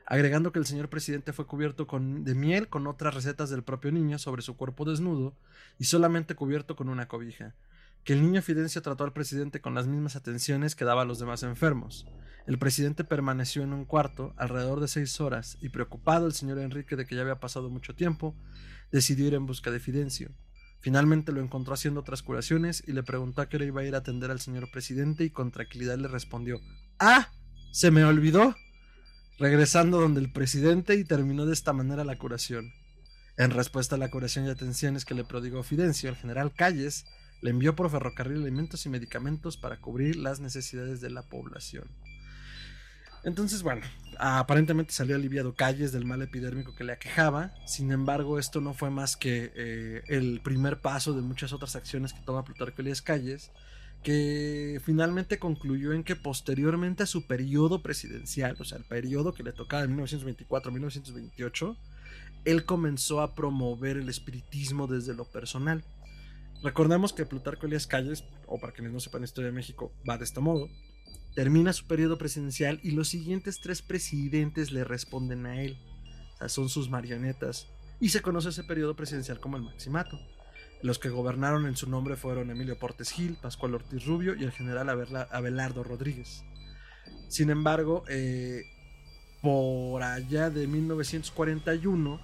[0.05, 3.93] Agregando que el señor presidente fue cubierto con, de miel con otras recetas del propio
[3.93, 5.37] niño sobre su cuerpo desnudo
[5.79, 7.55] y solamente cubierto con una cobija.
[8.03, 11.19] Que el niño Fidencio trató al presidente con las mismas atenciones que daba a los
[11.19, 12.05] demás enfermos.
[12.45, 16.95] El presidente permaneció en un cuarto alrededor de seis horas y preocupado el señor Enrique
[16.95, 18.35] de que ya había pasado mucho tiempo,
[18.91, 20.31] decidió ir en busca de Fidencio.
[20.81, 23.93] Finalmente lo encontró haciendo otras curaciones y le preguntó a qué hora iba a ir
[23.93, 26.59] a atender al señor presidente y con tranquilidad le respondió,
[26.99, 27.29] ¡Ah!
[27.71, 28.55] ¡Se me olvidó!
[29.37, 32.73] Regresando donde el presidente y terminó de esta manera la curación.
[33.37, 37.05] En respuesta a la curación y atenciones que le prodigó Fidencio, el general Calles
[37.41, 41.87] le envió por ferrocarril alimentos y medicamentos para cubrir las necesidades de la población.
[43.23, 43.81] Entonces, bueno,
[44.21, 47.55] aparentemente salió aliviado Calles del mal epidérmico que le aquejaba.
[47.65, 52.13] Sin embargo, esto no fue más que eh, el primer paso de muchas otras acciones
[52.13, 53.51] que toma Plutarco Elías Calles,
[54.03, 59.43] que finalmente concluyó en que posteriormente a su periodo presidencial, o sea, el periodo que
[59.43, 61.77] le tocaba de 1924 a 1928,
[62.45, 65.83] él comenzó a promover el espiritismo desde lo personal.
[66.61, 70.25] Recordemos que Plutarco Elías Calles, o para quienes no sepan historia de México, va de
[70.25, 70.69] este modo
[71.35, 75.77] termina su periodo presidencial y los siguientes tres presidentes le responden a él.
[76.33, 77.67] O sea, son sus marionetas.
[77.99, 80.19] Y se conoce ese periodo presidencial como el Maximato.
[80.81, 84.51] Los que gobernaron en su nombre fueron Emilio Portes Gil, Pascual Ortiz Rubio y el
[84.51, 84.89] general
[85.31, 86.43] Abelardo Rodríguez.
[87.27, 88.63] Sin embargo, eh,
[89.41, 92.19] por allá de 1941,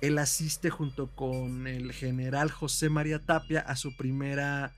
[0.00, 4.74] él asiste junto con el general José María Tapia a su primera,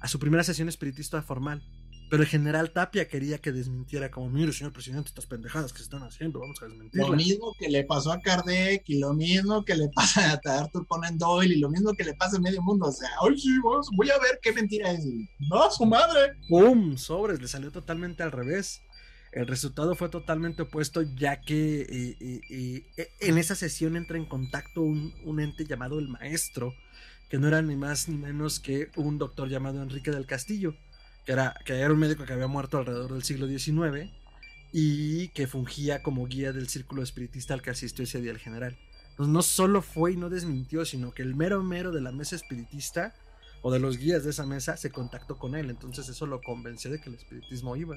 [0.00, 1.62] a su primera sesión espiritista formal
[2.08, 5.84] pero el general Tapia quería que desmintiera como, mire, señor presidente, estas pendejadas que se
[5.84, 7.10] están haciendo, vamos a desmentirlas.
[7.10, 10.86] Lo mismo que le pasó a Kardec y lo mismo que le pasa a Arthur
[10.86, 12.86] Conan Doyle y lo mismo que le pasa a medio mundo.
[12.86, 15.04] O sea, ay, sí, voy a ver qué mentira es.
[15.50, 16.34] No, su madre.
[16.48, 16.96] ¡Pum!
[16.96, 18.80] Sobres, le salió totalmente al revés.
[19.32, 24.24] El resultado fue totalmente opuesto ya que eh, eh, eh, en esa sesión entra en
[24.24, 26.74] contacto un, un ente llamado el maestro,
[27.28, 30.74] que no era ni más ni menos que un doctor llamado Enrique del Castillo
[31.32, 34.10] era, que era un médico que había muerto alrededor del siglo XIX
[34.72, 38.76] y que fungía como guía del círculo espiritista al que asistió ese día el general.
[39.10, 42.36] Entonces no solo fue y no desmintió, sino que el mero mero de la mesa
[42.36, 43.14] espiritista
[43.62, 46.90] o de los guías de esa mesa se contactó con él, entonces eso lo convenció
[46.90, 47.96] de que el espiritismo iba.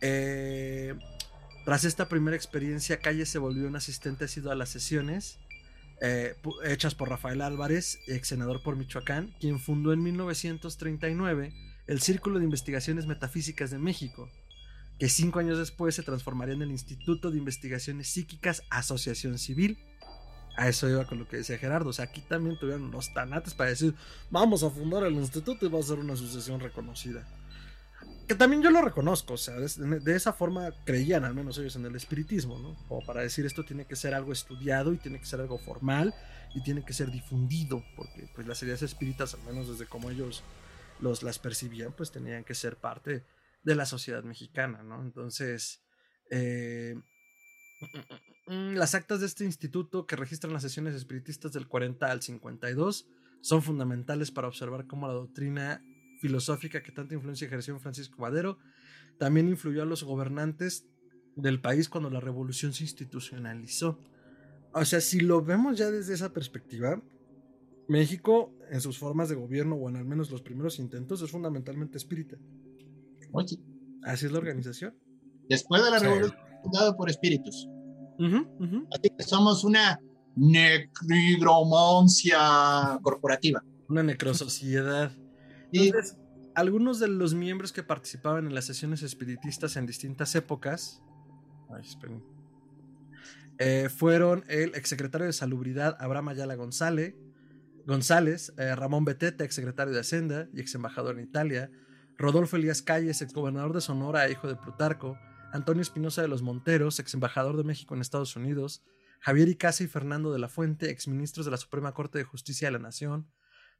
[0.00, 0.94] Eh,
[1.64, 5.38] tras esta primera experiencia, Calle se volvió un asistente asiduo a las sesiones
[6.00, 6.34] eh,
[6.64, 11.54] hechas por Rafael Álvarez, ex senador por Michoacán, quien fundó en 1939
[11.86, 14.28] el Círculo de Investigaciones Metafísicas de México,
[14.98, 19.78] que cinco años después se transformaría en el Instituto de Investigaciones Psíquicas Asociación Civil.
[20.56, 21.90] A eso iba con lo que decía Gerardo.
[21.90, 23.94] O sea, aquí también tuvieron los tanates para decir,
[24.30, 27.28] vamos a fundar el instituto y va a ser una asociación reconocida.
[28.26, 31.84] Que también yo lo reconozco, o sea, de, esa forma creían al menos ellos en
[31.84, 32.74] el espiritismo, ¿no?
[32.88, 36.12] Como para decir esto tiene que ser algo estudiado y tiene que ser algo formal
[36.52, 40.42] y tiene que ser difundido, porque pues las ideas espíritas, al menos desde como ellos
[41.00, 43.24] los las percibían, pues tenían que ser parte
[43.62, 45.02] de la sociedad mexicana, ¿no?
[45.02, 45.82] Entonces,
[46.30, 46.94] eh,
[48.46, 53.08] las actas de este instituto que registran las sesiones espiritistas del 40 al 52
[53.42, 55.84] son fundamentales para observar cómo la doctrina
[56.20, 58.58] filosófica que tanta influencia ejerció en Francisco Madero
[59.18, 60.86] también influyó a los gobernantes
[61.36, 64.00] del país cuando la revolución se institucionalizó.
[64.72, 67.02] O sea, si lo vemos ya desde esa perspectiva,
[67.88, 71.98] México, en sus formas de gobierno, o en al menos los primeros intentos, es fundamentalmente
[71.98, 72.36] espírita.
[73.32, 73.58] Oye.
[74.06, 74.94] Así es la organización.
[75.48, 77.68] Después de la revolución, fundado por espíritus.
[78.18, 80.00] Así que somos una
[80.36, 82.38] necromancia
[83.02, 83.64] corporativa.
[83.88, 85.10] Una necrosociedad.
[85.72, 86.16] Entonces,
[86.54, 91.02] algunos de los miembros que participaban en las sesiones espiritistas en distintas épocas.
[91.68, 91.82] Ay,
[93.58, 97.16] eh, fueron el exsecretario de Salubridad Abraham Ayala González,
[97.86, 101.70] González, eh, Ramón Beteta, exsecretario de Hacienda y ex embajador en Italia,
[102.18, 105.16] Rodolfo Elías Calles, exgobernador de Sonora hijo de Plutarco,
[105.52, 108.84] Antonio Espinosa de los Monteros, ex embajador de México en Estados Unidos,
[109.20, 112.66] Javier Icaza y Fernando de la Fuente, ex ministros de la Suprema Corte de Justicia
[112.66, 113.30] de la Nación,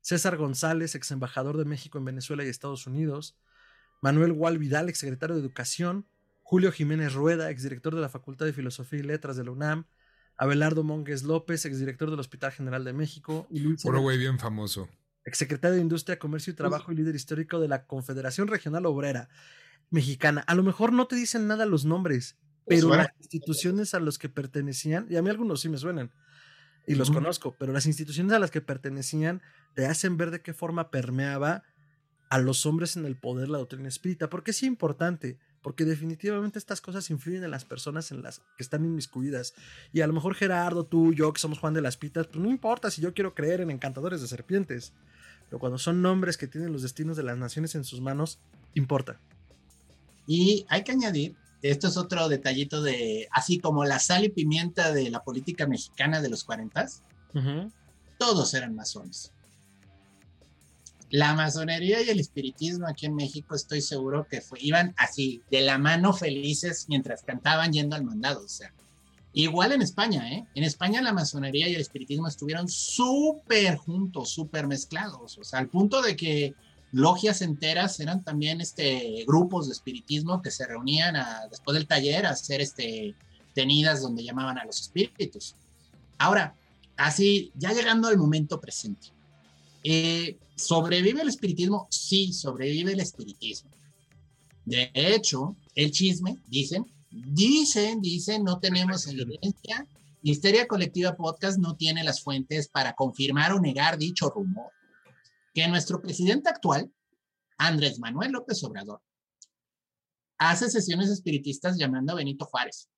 [0.03, 3.37] César González, ex embajador de México en Venezuela y Estados Unidos,
[4.03, 6.07] Manuel Gual Vidal, ex secretario de Educación,
[6.45, 9.87] Julio Jiménez Rueda, exdirector de la Facultad de Filosofía y Letras de la UNAM,
[10.37, 13.47] Abelardo Mongues López, exdirector del Hospital General de México.
[13.51, 14.89] Y Luis Puro güey bien famoso.
[15.25, 19.29] Exsecretario de Industria, Comercio y Trabajo y líder histórico de la Confederación Regional Obrera
[19.91, 20.43] Mexicana.
[20.47, 24.19] A lo mejor no te dicen nada los nombres, pues pero las instituciones a las
[24.19, 26.13] que pertenecían, y a mí algunos sí me suenan,
[26.87, 29.43] y los conozco, pero las instituciones a las que pertenecían
[29.75, 31.65] te hacen ver de qué forma permeaba
[32.31, 34.29] a los hombres en el poder la doctrina espírita.
[34.29, 35.39] ¿Por qué es importante?
[35.67, 39.53] Porque definitivamente estas cosas influyen en las personas en las que están inmiscuidas.
[39.93, 42.49] Y a lo mejor Gerardo, tú, yo, que somos Juan de las Pitas, pues no
[42.49, 44.93] importa si yo quiero creer en encantadores de serpientes.
[45.47, 48.39] Pero cuando son hombres que tienen los destinos de las naciones en sus manos,
[48.75, 49.19] importa.
[50.29, 54.93] Y hay que añadir, esto es otro detallito de, así como la sal y pimienta
[54.93, 56.87] de la política mexicana de los 40,
[58.19, 59.33] todos eran masones.
[61.17, 65.79] La masonería y el espiritismo aquí en México estoy seguro que iban así, de la
[65.79, 68.45] mano felices mientras cantaban yendo al mandado.
[68.45, 68.71] O sea,
[69.33, 70.47] igual en España, ¿eh?
[70.55, 75.39] En España la masonería y el espiritismo estuvieron súper juntos, súper mezclados.
[75.39, 76.55] O sea, al punto de que
[76.93, 81.17] logias enteras eran también este, grupos de espiritismo que se reunían
[81.51, 83.15] después del taller a hacer este,
[83.55, 85.55] tenidas donde llamaban a los espíritus.
[86.19, 86.55] Ahora,
[86.99, 89.09] así, ya llegando al momento presente.
[89.83, 91.87] Eh, ¿Sobrevive el espiritismo?
[91.91, 93.71] Sí, sobrevive el espiritismo.
[94.65, 99.87] De hecho, el chisme, dicen, dicen, dicen, no tenemos evidencia.
[100.23, 104.73] Histeria Colectiva Podcast no tiene las fuentes para confirmar o negar dicho rumor.
[105.55, 106.91] Que nuestro presidente actual,
[107.59, 109.01] Andrés Manuel López Obrador,
[110.39, 112.89] hace sesiones espiritistas llamando a Benito Juárez.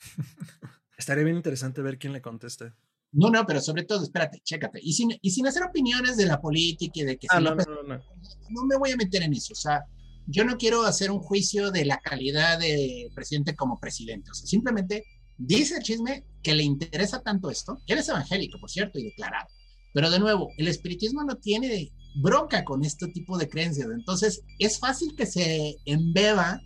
[0.96, 2.72] Estaría bien interesante ver quién le conteste.
[3.12, 4.78] No, no, pero sobre todo, espérate, chécate.
[4.82, 7.26] Y sin, y sin hacer opiniones de la política y de que...
[7.30, 9.52] Ah, no, no, no, no, me voy a meter en eso.
[9.52, 9.84] O sea,
[10.26, 14.30] yo no quiero hacer un juicio de la calidad de presidente como presidente.
[14.30, 15.04] O sea, simplemente
[15.38, 17.78] dice el chisme que le interesa tanto esto.
[17.86, 19.48] Él es evangélico, por cierto, y declarado.
[19.92, 21.90] Pero de nuevo, el espiritismo no tiene
[22.22, 23.88] bronca con este tipo de creencias.
[23.92, 26.60] Entonces, es fácil que se embeba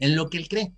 [0.00, 0.74] en lo que él cree.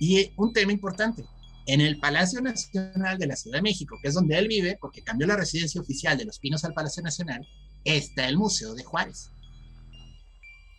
[0.00, 1.24] Y un tema importante,
[1.66, 5.02] en el Palacio Nacional de la Ciudad de México, que es donde él vive, porque
[5.02, 7.46] cambió la residencia oficial de Los Pinos al Palacio Nacional,
[7.84, 9.30] está el Museo de Juárez.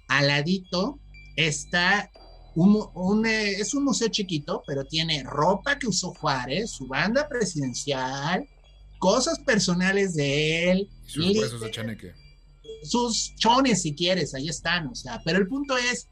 [0.07, 0.99] Al ladito
[1.35, 2.11] está
[2.55, 8.47] un, eh, es un museo chiquito, pero tiene ropa que usó Juárez, su banda presidencial,
[8.99, 10.89] cosas personales de él.
[11.05, 12.13] Sus huesos de chaneque.
[12.83, 14.87] Sus chones, si quieres, ahí están.
[14.87, 16.07] O sea, pero el punto es,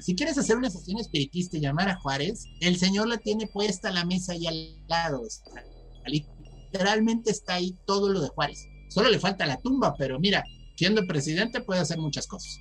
[0.00, 3.88] si quieres hacer una sesión espiritista y llamar a Juárez, el Señor la tiene puesta
[3.88, 5.22] a la mesa y al lado.
[6.06, 8.68] literalmente está ahí todo lo de Juárez.
[8.88, 10.44] Solo le falta la tumba, pero mira,
[10.76, 12.58] siendo presidente puede hacer muchas cosas.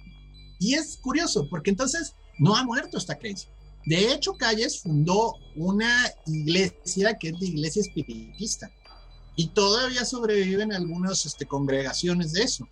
[0.59, 3.49] Y es curioso, porque entonces no ha muerto esta creencia.
[3.85, 8.71] De hecho, Calles fundó una iglesia que es la iglesia espiritista.
[9.35, 12.67] Y todavía sobreviven algunas este, congregaciones de eso.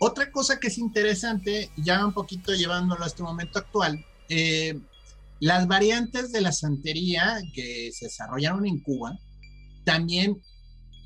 [0.00, 4.78] Otra cosa que es interesante, ya un poquito llevándolo a este momento actual, eh,
[5.40, 9.18] las variantes de la santería que se desarrollaron en Cuba
[9.84, 10.42] también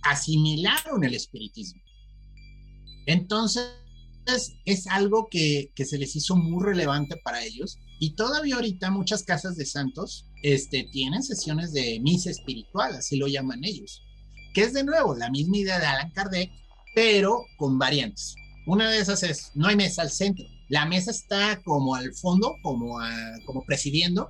[0.03, 1.83] asimilaron el espiritismo.
[3.07, 3.73] Entonces,
[4.65, 9.23] es algo que, que, se les hizo muy relevante para ellos y todavía ahorita muchas
[9.23, 14.03] casas de santos este, tienen sesiones de misa espiritual, así lo llaman ellos,
[14.55, 16.51] que es de nuevo la misma idea de Alan Kardec,
[16.95, 18.37] pero con variantes.
[18.69, 20.45] Una de esas es, no hay mesa al centro.
[20.69, 22.99] La mesa está como al fondo, como,
[23.47, 24.29] como presidiendo,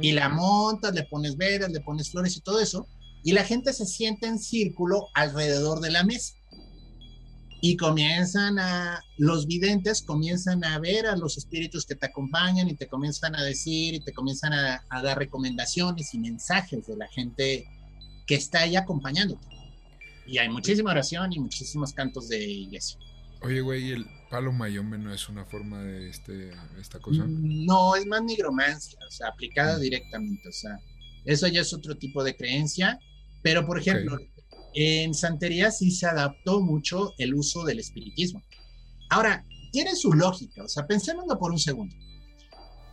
[0.00, 2.86] y la montas, le pones velas, le pones flores y todo eso,
[3.24, 6.34] y la gente se siente en círculo alrededor de la mesa.
[7.60, 12.76] Y comienzan a, los videntes comienzan a ver a los espíritus que te acompañan y
[12.76, 17.08] te comienzan a decir y te comienzan a, a dar recomendaciones y mensajes de la
[17.08, 17.64] gente
[18.28, 19.44] que está ahí acompañándote.
[20.24, 22.96] Y hay muchísima oración y muchísimos cantos de iglesia.
[23.44, 27.24] Oye, güey, ¿el palo mayombe no es una forma de este, esta cosa?
[27.26, 29.80] No, es más nigromancia, o sea, aplicada mm.
[29.80, 30.78] directamente, o sea,
[31.24, 33.00] eso ya es otro tipo de creencia,
[33.42, 34.18] pero por ejemplo,
[34.74, 38.42] en santería sí se adaptó mucho el uso del espiritismo.
[39.10, 41.94] Ahora, tiene su lógica, o sea, pensémoslo por un segundo.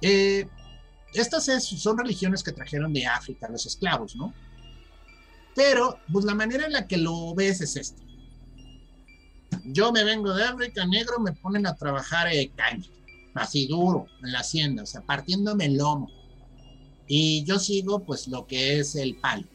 [0.01, 0.47] Eh,
[1.13, 4.33] estas son religiones que trajeron de África los esclavos, ¿no?
[5.55, 8.08] Pero, pues la manera en la que lo ves es esta
[9.65, 12.85] yo me vengo de África, negro, me ponen a trabajar eh, caña,
[13.35, 16.09] así duro, en la hacienda, o sea, partiéndome el lomo.
[17.07, 19.47] Y yo sigo, pues, lo que es el palo.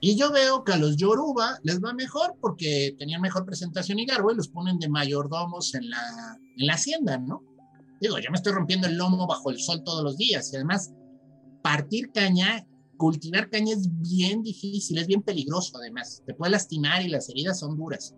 [0.00, 4.06] Y yo veo que a los Yoruba les va mejor porque tenían mejor presentación y
[4.06, 7.42] garbo y los ponen de mayordomos en la, en la hacienda, ¿no?
[8.00, 10.92] Digo, yo me estoy rompiendo el lomo bajo el sol todos los días y además
[11.62, 12.66] partir caña,
[12.98, 16.22] cultivar caña es bien difícil, es bien peligroso además.
[16.26, 18.14] Te puede lastimar y las heridas son duras.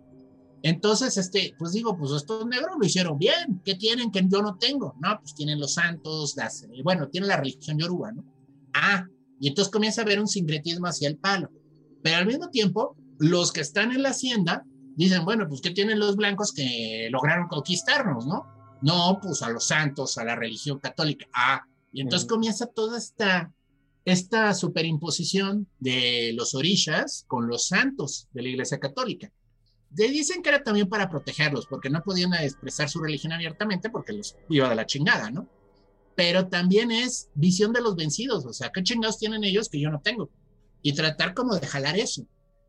[0.61, 3.61] Entonces, este, pues digo, pues estos negros lo hicieron bien.
[3.63, 4.95] ¿Qué tienen que yo no tengo?
[4.99, 8.23] No, pues tienen los santos, las, eh, bueno, tienen la religión yoruba, ¿no?
[8.73, 9.05] Ah,
[9.39, 11.49] y entonces comienza a haber un sincretismo hacia el palo.
[12.03, 15.99] Pero al mismo tiempo, los que están en la hacienda dicen, bueno, pues ¿qué tienen
[15.99, 18.45] los blancos que lograron conquistarnos, no?
[18.81, 21.25] No, pues a los santos, a la religión católica.
[21.33, 23.51] Ah, y entonces comienza toda esta,
[24.05, 29.31] esta superimposición de los orishas con los santos de la Iglesia Católica.
[29.91, 34.13] De, dicen que era también para protegerlos, porque no podían expresar su religión abiertamente porque
[34.13, 35.47] los iba de la chingada, ¿no?
[36.15, 39.89] Pero también es visión de los vencidos, o sea, ¿qué chingados tienen ellos que yo
[39.89, 40.29] no tengo?
[40.81, 42.25] Y tratar como de jalar eso.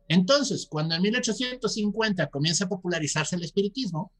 [0.07, 4.11] Entonces, cuando en 1850 comienza a popularizarse el espiritismo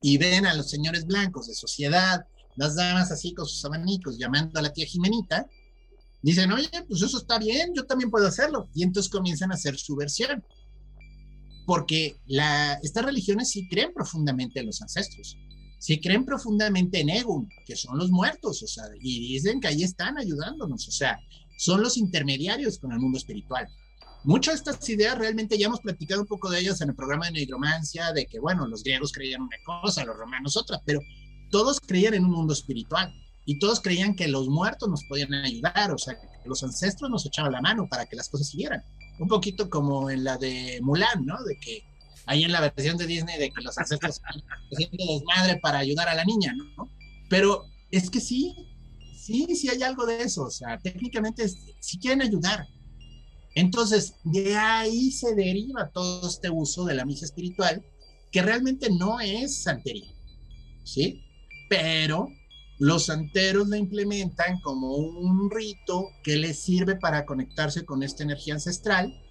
[0.00, 4.58] y ven a los señores blancos de sociedad, las damas así con sus abanicos llamando
[4.58, 5.46] a la tía Jimenita,
[6.22, 8.68] dicen, oye, pues eso está bien, yo también puedo hacerlo.
[8.74, 10.44] Y entonces comienzan a hacer su versión
[11.70, 15.38] porque la, estas religiones sí creen profundamente en los ancestros,
[15.78, 19.84] sí creen profundamente en Egun, que son los muertos, o sea, y dicen que ahí
[19.84, 21.20] están ayudándonos, o sea,
[21.58, 23.68] son los intermediarios con el mundo espiritual.
[24.24, 27.26] Muchas de estas ideas realmente ya hemos platicado un poco de ellas en el programa
[27.26, 30.98] de negromancia, de que, bueno, los griegos creían una cosa, los romanos otra, pero
[31.52, 33.14] todos creían en un mundo espiritual
[33.44, 37.24] y todos creían que los muertos nos podían ayudar, o sea, que los ancestros nos
[37.26, 38.82] echaban la mano para que las cosas siguieran
[39.20, 41.42] un poquito como en la de Mulan, ¿no?
[41.44, 41.84] De que
[42.26, 44.20] ahí en la versión de Disney de que los ancestros
[44.72, 46.90] haciendo desmadre para ayudar a la niña, ¿no?
[47.28, 48.54] Pero es que sí,
[49.14, 52.66] sí, sí hay algo de eso, o sea, técnicamente sí quieren ayudar.
[53.54, 57.84] Entonces, de ahí se deriva todo este uso de la misa espiritual,
[58.32, 60.14] que realmente no es santería,
[60.84, 61.22] ¿sí?
[61.68, 62.28] Pero
[62.80, 68.54] los santeros la implementan como un rito que les sirve para conectarse con esta energía
[68.54, 69.22] ancestral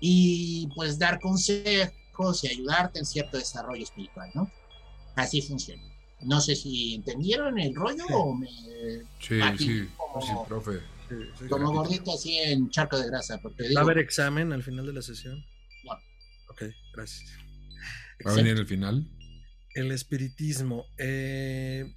[0.00, 4.52] y pues dar consejos y ayudarte en cierto desarrollo espiritual, ¿no?
[5.16, 5.82] Así funciona.
[6.20, 8.50] No sé si entendieron el rollo o me...
[9.18, 10.80] Sí, sí, como, sí, profe.
[11.48, 13.38] como gordito así en charco de grasa.
[13.38, 15.42] Porque digo, ¿Va a haber examen al final de la sesión?
[15.84, 15.92] No.
[16.50, 17.30] Ok, gracias.
[18.26, 19.10] ¿Va a venir el final?
[19.74, 20.84] El espiritismo.
[20.98, 21.94] Eh,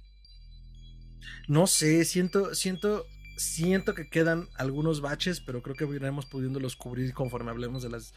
[1.48, 3.06] no sé, siento, siento,
[3.36, 8.14] siento que quedan algunos baches, pero creo que iremos pudiéndolos cubrir conforme hablemos de las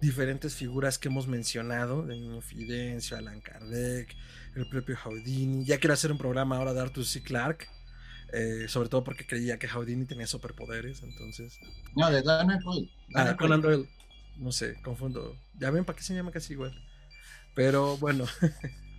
[0.00, 4.14] diferentes figuras que hemos mencionado, de Niño Fidencio, Alan Kardec,
[4.54, 5.64] el propio Houdini.
[5.64, 7.22] Ya quiero hacer un programa ahora de Arthur C.
[7.22, 7.68] Clarke,
[8.32, 11.58] eh, sobre todo porque creía que Houdini tenía superpoderes, entonces...
[11.96, 12.90] No, de Donald Doyle.
[13.14, 13.88] Ah, Conan Doyle.
[14.36, 15.36] No sé, confundo.
[15.58, 16.72] Ya ven, ¿para qué se llama casi igual?
[17.54, 18.24] Pero bueno,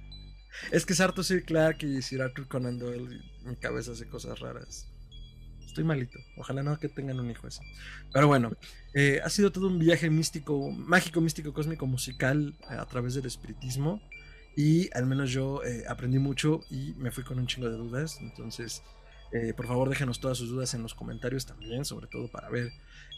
[0.72, 1.44] Es que es Arthur C.
[1.44, 3.22] Clarke y Sir Arthur Conan Doyle.
[3.44, 4.88] Mi cabeza hace cosas raras.
[5.66, 6.20] Estoy malito.
[6.36, 7.62] Ojalá no que tengan un hijo así.
[8.12, 8.52] Pero bueno,
[8.94, 13.26] eh, ha sido todo un viaje místico, mágico, místico, cósmico, musical eh, a través del
[13.26, 14.02] espiritismo.
[14.58, 18.18] Y al menos yo eh, aprendí mucho y me fui con un chingo de dudas.
[18.20, 18.84] Entonces,
[19.56, 22.70] por favor, déjenos todas sus dudas en los comentarios también, sobre todo para ver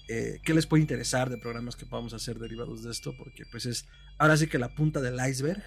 [0.08, 3.88] qué les puede interesar de programas que podamos hacer derivados de esto, porque pues es
[4.20, 5.64] ahora sí que la punta del iceberg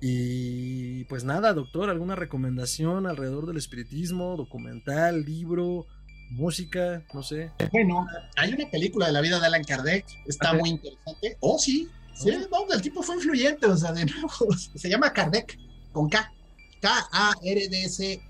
[0.00, 5.86] y pues nada, doctor, ¿alguna recomendación alrededor del espiritismo, documental, libro,
[6.30, 7.02] música?
[7.12, 7.50] No sé.
[7.72, 11.36] Bueno, hay una película de la vida de Alan Kardec, está muy interesante.
[11.40, 12.72] Oh, sí, sí, oh.
[12.72, 14.28] el tipo fue influyente, o sea, de nuevo,
[14.74, 15.58] se llama Kardec,
[15.92, 16.32] con K.
[16.80, 18.20] K-A-R-D-S-D-S,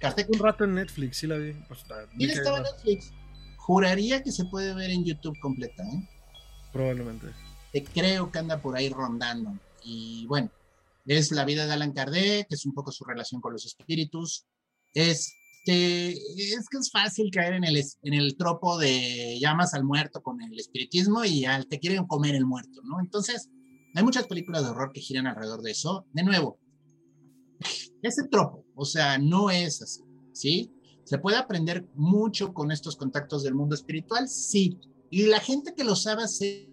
[0.00, 0.28] Kardec.
[0.28, 1.52] Un rato en Netflix, sí la vi.
[1.68, 3.12] Pues, sí, estaba en Netflix.
[3.58, 6.02] Juraría que se puede ver en YouTube completa, ¿eh?
[6.72, 7.28] Probablemente.
[7.92, 9.56] Creo que anda por ahí rondando.
[9.84, 10.50] Y bueno,
[11.06, 14.46] es la vida de Alan Kardec, es un poco su relación con los espíritus.
[14.94, 20.22] Este, es que es fácil caer en el, en el tropo de llamas al muerto
[20.22, 23.00] con el espiritismo y al te quieren comer el muerto, ¿no?
[23.00, 23.50] Entonces,
[23.94, 26.06] hay muchas películas de horror que giran alrededor de eso.
[26.12, 26.58] De nuevo,
[28.02, 30.02] ese tropo, o sea, no es así,
[30.32, 30.70] ¿sí?
[31.04, 34.28] ¿Se puede aprender mucho con estos contactos del mundo espiritual?
[34.28, 34.78] Sí.
[35.10, 36.68] Y la gente que lo sabe hacer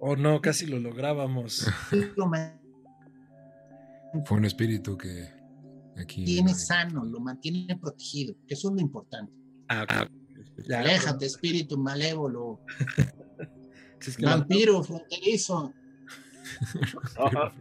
[0.00, 1.66] Oh no, casi lo lográbamos.
[4.24, 5.28] Fue un espíritu que
[5.96, 6.24] aquí.
[6.24, 9.32] Tiene sano, lo mantiene protegido, que eso es lo importante.
[9.68, 10.08] Ah,
[10.74, 12.60] Aléjate, espíritu malévolo.
[14.20, 15.72] Vampiro fronterizo.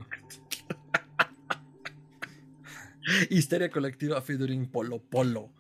[3.29, 5.51] Histeria colectiva featuring Polo Polo.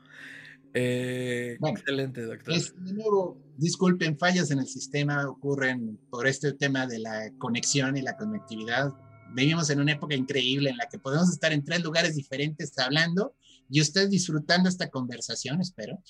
[0.73, 2.53] Eh, excelente, doctor.
[2.53, 8.01] de nuevo, disculpen, fallas en el sistema ocurren por este tema de la conexión y
[8.01, 8.93] la conectividad.
[9.33, 13.35] Vivimos en una época increíble en la que podemos estar en tres lugares diferentes hablando
[13.69, 16.01] y usted disfrutando esta conversación, espero,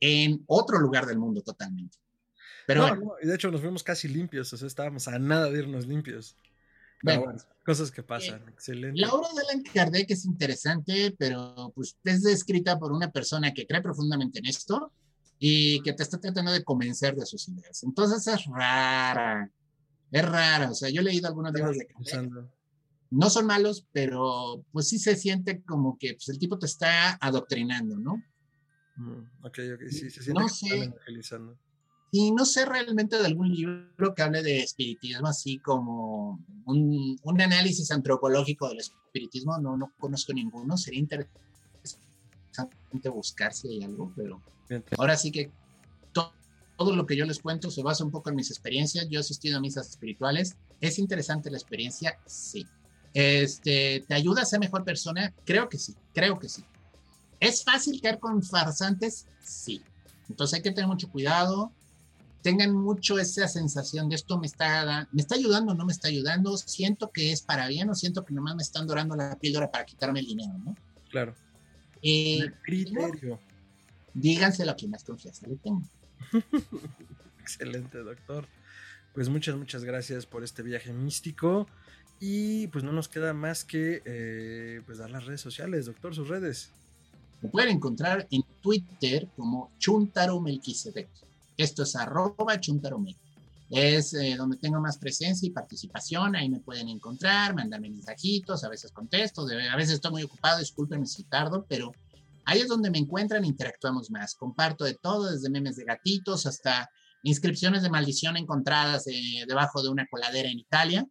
[0.00, 1.98] en otro lugar del mundo totalmente.
[2.66, 3.12] Pero bueno.
[3.22, 6.36] y de hecho nos vemos casi limpios, o sea, estábamos a nada de irnos limpios.
[7.02, 7.34] Bueno,
[7.64, 9.00] cosas que pasan, eh, excelente.
[9.00, 13.66] La obra de Alan Kardec es interesante, pero pues es descrita por una persona que
[13.66, 14.92] cree profundamente en esto
[15.38, 17.82] y que te está tratando de convencer de sus ideas.
[17.82, 19.50] Entonces es rara,
[20.10, 20.70] es rara.
[20.70, 21.88] O sea, yo he leído algunos libros de
[23.10, 27.18] no son malos, pero pues sí se siente como que pues, el tipo te está
[27.20, 28.22] adoctrinando, ¿no?
[28.96, 30.94] Mm, ok, ok, sí, se siente no sé,
[32.12, 37.40] Y no sé realmente de algún libro que hable de espiritismo, así como un, un
[37.40, 41.40] análisis antropológico del espiritismo, no, no conozco ninguno, sería interesante
[43.12, 44.42] buscar si hay algo, pero
[44.98, 45.50] ahora sí que
[46.12, 49.06] todo lo que yo les cuento se basa un poco en mis experiencias.
[49.10, 50.56] Yo he asistido a misas espirituales.
[50.80, 52.18] ¿Es interesante la experiencia?
[52.24, 52.66] Sí.
[53.12, 55.34] Este, ¿Te ayuda a ser mejor persona?
[55.44, 56.64] Creo que sí, creo que sí.
[57.38, 59.26] ¿Es fácil caer con farsantes?
[59.42, 59.82] Sí.
[60.30, 61.70] Entonces hay que tener mucho cuidado.
[62.42, 66.08] Tengan mucho esa sensación de esto me está, me está ayudando o no me está
[66.08, 66.56] ayudando.
[66.56, 69.84] Siento que es para bien o siento que nomás me están dorando la píldora para
[69.84, 70.74] quitarme el dinero, ¿no?
[71.10, 71.34] Claro.
[72.02, 73.38] Eh, criterio.
[74.14, 75.82] díganselo a quien más confianza le tengo.
[77.40, 78.48] Excelente, doctor.
[79.14, 81.66] Pues muchas, muchas gracias por este viaje místico.
[82.20, 86.28] Y pues no nos queda más que eh, pues dar las redes sociales, doctor, sus
[86.28, 86.70] redes.
[87.40, 90.38] Me pueden encontrar en Twitter como Chuntaro
[91.60, 93.16] Esto es arroba Chuntaromel.
[93.68, 96.34] Es eh, donde tengo más presencia y participación.
[96.34, 101.06] Ahí me pueden encontrar, mandarme mensajitos, a veces contesto, a veces estoy muy ocupado, discúlpenme
[101.06, 101.92] si tardo, pero
[102.46, 104.34] ahí es donde me encuentran, interactuamos más.
[104.34, 106.88] Comparto de todo, desde memes de gatitos hasta
[107.22, 111.06] inscripciones de maldición encontradas eh, debajo de una coladera en Italia.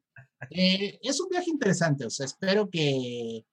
[0.49, 3.45] Eh, es un viaje interesante, o sea, espero que,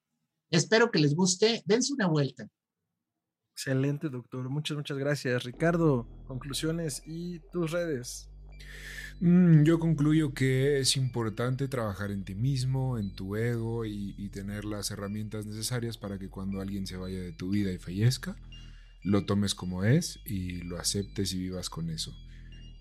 [0.49, 1.61] espero que les guste.
[1.65, 2.47] Dense una vuelta.
[3.57, 4.49] Excelente, doctor.
[4.49, 5.43] Muchas, muchas gracias.
[5.43, 8.29] Ricardo, conclusiones y tus redes.
[9.19, 14.29] Mm, yo concluyo que es importante trabajar en ti mismo, en tu ego y, y,
[14.29, 18.35] tener las herramientas necesarias para que cuando alguien se vaya de tu vida y fallezca,
[19.01, 22.13] lo tomes como es y lo aceptes y vivas con eso.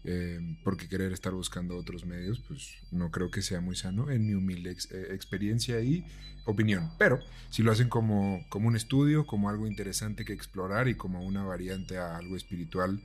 [0.09, 4.25] Eh, porque querer estar buscando otros medios, pues no creo que sea muy sano en
[4.25, 6.07] mi humilde eh, experiencia y
[6.45, 6.93] opinión.
[6.97, 7.19] Pero
[7.51, 11.43] si lo hacen como, como un estudio, como algo interesante que explorar y como una
[11.43, 13.03] variante a algo espiritual,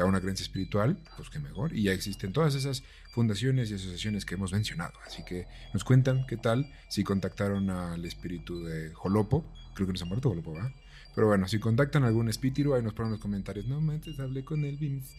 [0.00, 1.76] a una creencia espiritual, pues que mejor.
[1.76, 4.94] Y ya existen todas esas fundaciones y asociaciones que hemos mencionado.
[5.06, 9.44] Así que nos cuentan qué tal si contactaron al espíritu de Jolopo.
[9.74, 10.72] Creo que nos ha muerto Jolopo, ¿verdad?
[11.14, 13.66] Pero bueno, si contactan a algún espíritu, ahí nos ponen los comentarios.
[13.66, 15.16] No manches, hablé con Vince.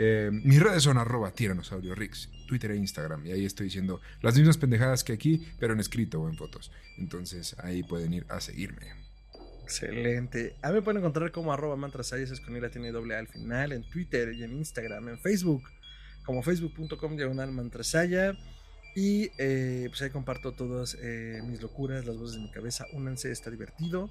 [0.00, 3.26] Eh, mis redes son arroba tiranosaurio Rix, Twitter e Instagram.
[3.26, 6.70] Y ahí estoy diciendo las mismas pendejadas que aquí, pero en escrito o en fotos.
[6.98, 8.92] Entonces ahí pueden ir a seguirme.
[9.64, 10.54] Excelente.
[10.62, 13.72] A mí me pueden encontrar como arroba mantrasayas, es con ira tiene doble al final,
[13.72, 15.64] en Twitter y en Instagram, en Facebook,
[16.24, 18.38] como facebook.com diagonal mantrasaya.
[18.94, 22.84] Y eh, pues ahí comparto todas eh, mis locuras, las voces de mi cabeza.
[22.92, 24.08] Únanse, está divertido.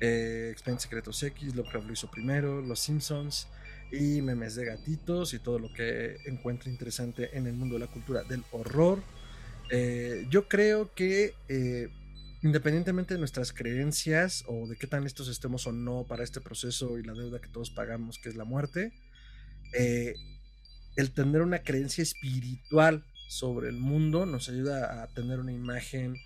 [0.00, 3.46] Eh, Secretos X, Lovecraft lo hizo primero, Los Simpsons
[3.92, 7.86] y memes de gatitos y todo lo que encuentre interesante en el mundo de la
[7.86, 9.02] cultura del horror.
[9.70, 11.88] Eh, yo creo que eh,
[12.42, 16.98] independientemente de nuestras creencias o de qué tan listos estemos o no para este proceso
[16.98, 18.92] y la deuda que todos pagamos, que es la muerte,
[19.74, 20.14] eh,
[20.96, 26.16] el tener una creencia espiritual sobre el mundo nos ayuda a tener una imagen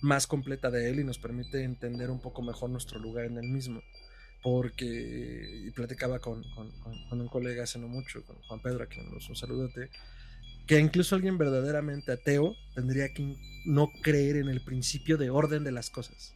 [0.00, 3.48] más completa de él y nos permite entender un poco mejor nuestro lugar en el
[3.48, 3.82] mismo
[4.42, 6.44] porque y platicaba con,
[7.10, 9.90] un colega hace no mucho, con Juan Pedro, a quien nos un saludote,
[10.66, 15.72] que incluso alguien verdaderamente ateo tendría que no creer en el principio de orden de
[15.72, 16.34] las cosas.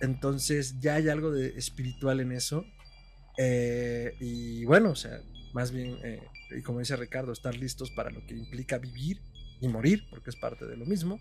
[0.00, 2.64] Entonces ya hay algo de espiritual en eso.
[3.36, 5.20] Eh, y bueno, o sea,
[5.52, 6.22] más bien, eh,
[6.56, 9.20] y como dice Ricardo, estar listos para lo que implica vivir
[9.60, 11.20] y morir, porque es parte de lo mismo.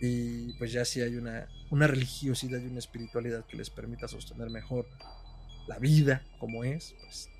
[0.00, 4.48] Y pues ya si hay una, una religiosidad y una espiritualidad que les permita sostener
[4.50, 4.86] mejor
[5.66, 7.30] la vida como es, pues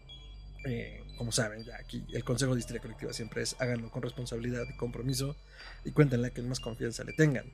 [0.65, 4.65] eh, como saben, ya aquí el consejo de historia colectiva siempre es háganlo con responsabilidad
[4.69, 5.37] y compromiso
[5.85, 7.53] y cuéntenle a quien más confianza le tengan.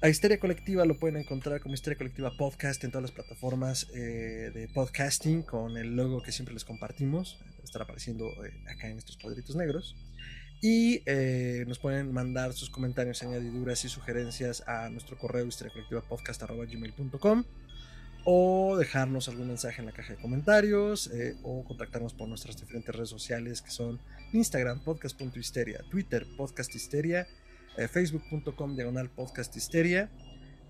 [0.00, 4.50] A Histeria Colectiva lo pueden encontrar como Histeria Colectiva Podcast en todas las plataformas eh,
[4.54, 7.38] de podcasting con el logo que siempre les compartimos.
[7.62, 9.94] Estará apareciendo eh, acá en estos cuadritos negros.
[10.62, 11.02] Y
[11.66, 17.44] nos pueden mandar sus comentarios, añadiduras y sugerencias a nuestro correo historiacolectivapodcast.com
[18.24, 22.94] o dejarnos algún mensaje en la caja de comentarios eh, o contactarnos por nuestras diferentes
[22.94, 24.00] redes sociales que son
[24.32, 27.26] Instagram podcast.histeria, Twitter podcasthisteria,
[27.76, 30.10] eh, facebook.com diagonal podcasthisteria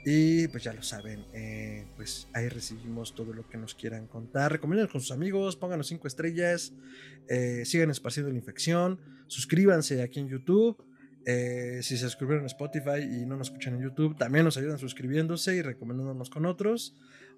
[0.05, 4.53] y pues ya lo saben, eh, pues ahí recibimos todo lo que nos quieran contar.
[4.53, 6.75] Recomienden con sus amigos, pónganos cinco estrellas,
[7.65, 10.77] sigan esparciendo la infección, suscríbanse aquí en YouTube.
[11.25, 15.57] si se suscribieron en Spotify y no nos escuchan en YouTube, también nos ayudan suscribiéndose
[15.57, 16.95] y recomendándonos con otros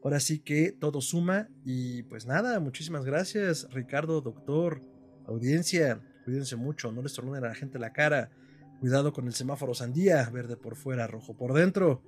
[0.06, 4.80] Ahora sí que todo suma y pues nada, muchísimas gracias Ricardo, doctor,
[5.26, 8.30] audiencia, cuídense mucho, no les tornen a la gente la cara,
[8.78, 12.04] cuidado con el semáforo sandía, verde por fuera, rojo por dentro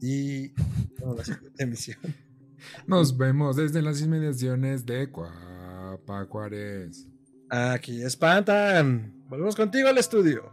[0.00, 0.52] y
[1.16, 1.98] la siguiente emisión.
[2.86, 7.08] Nos vemos desde las inmediaciones de Cuapa Juárez.
[7.50, 9.20] Aquí espantan.
[9.28, 10.48] Volvemos contigo al estudio.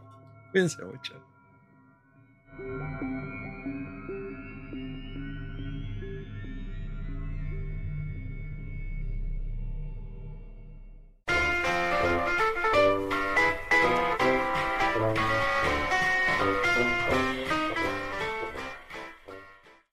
[0.52, 1.14] Cuídense mucho.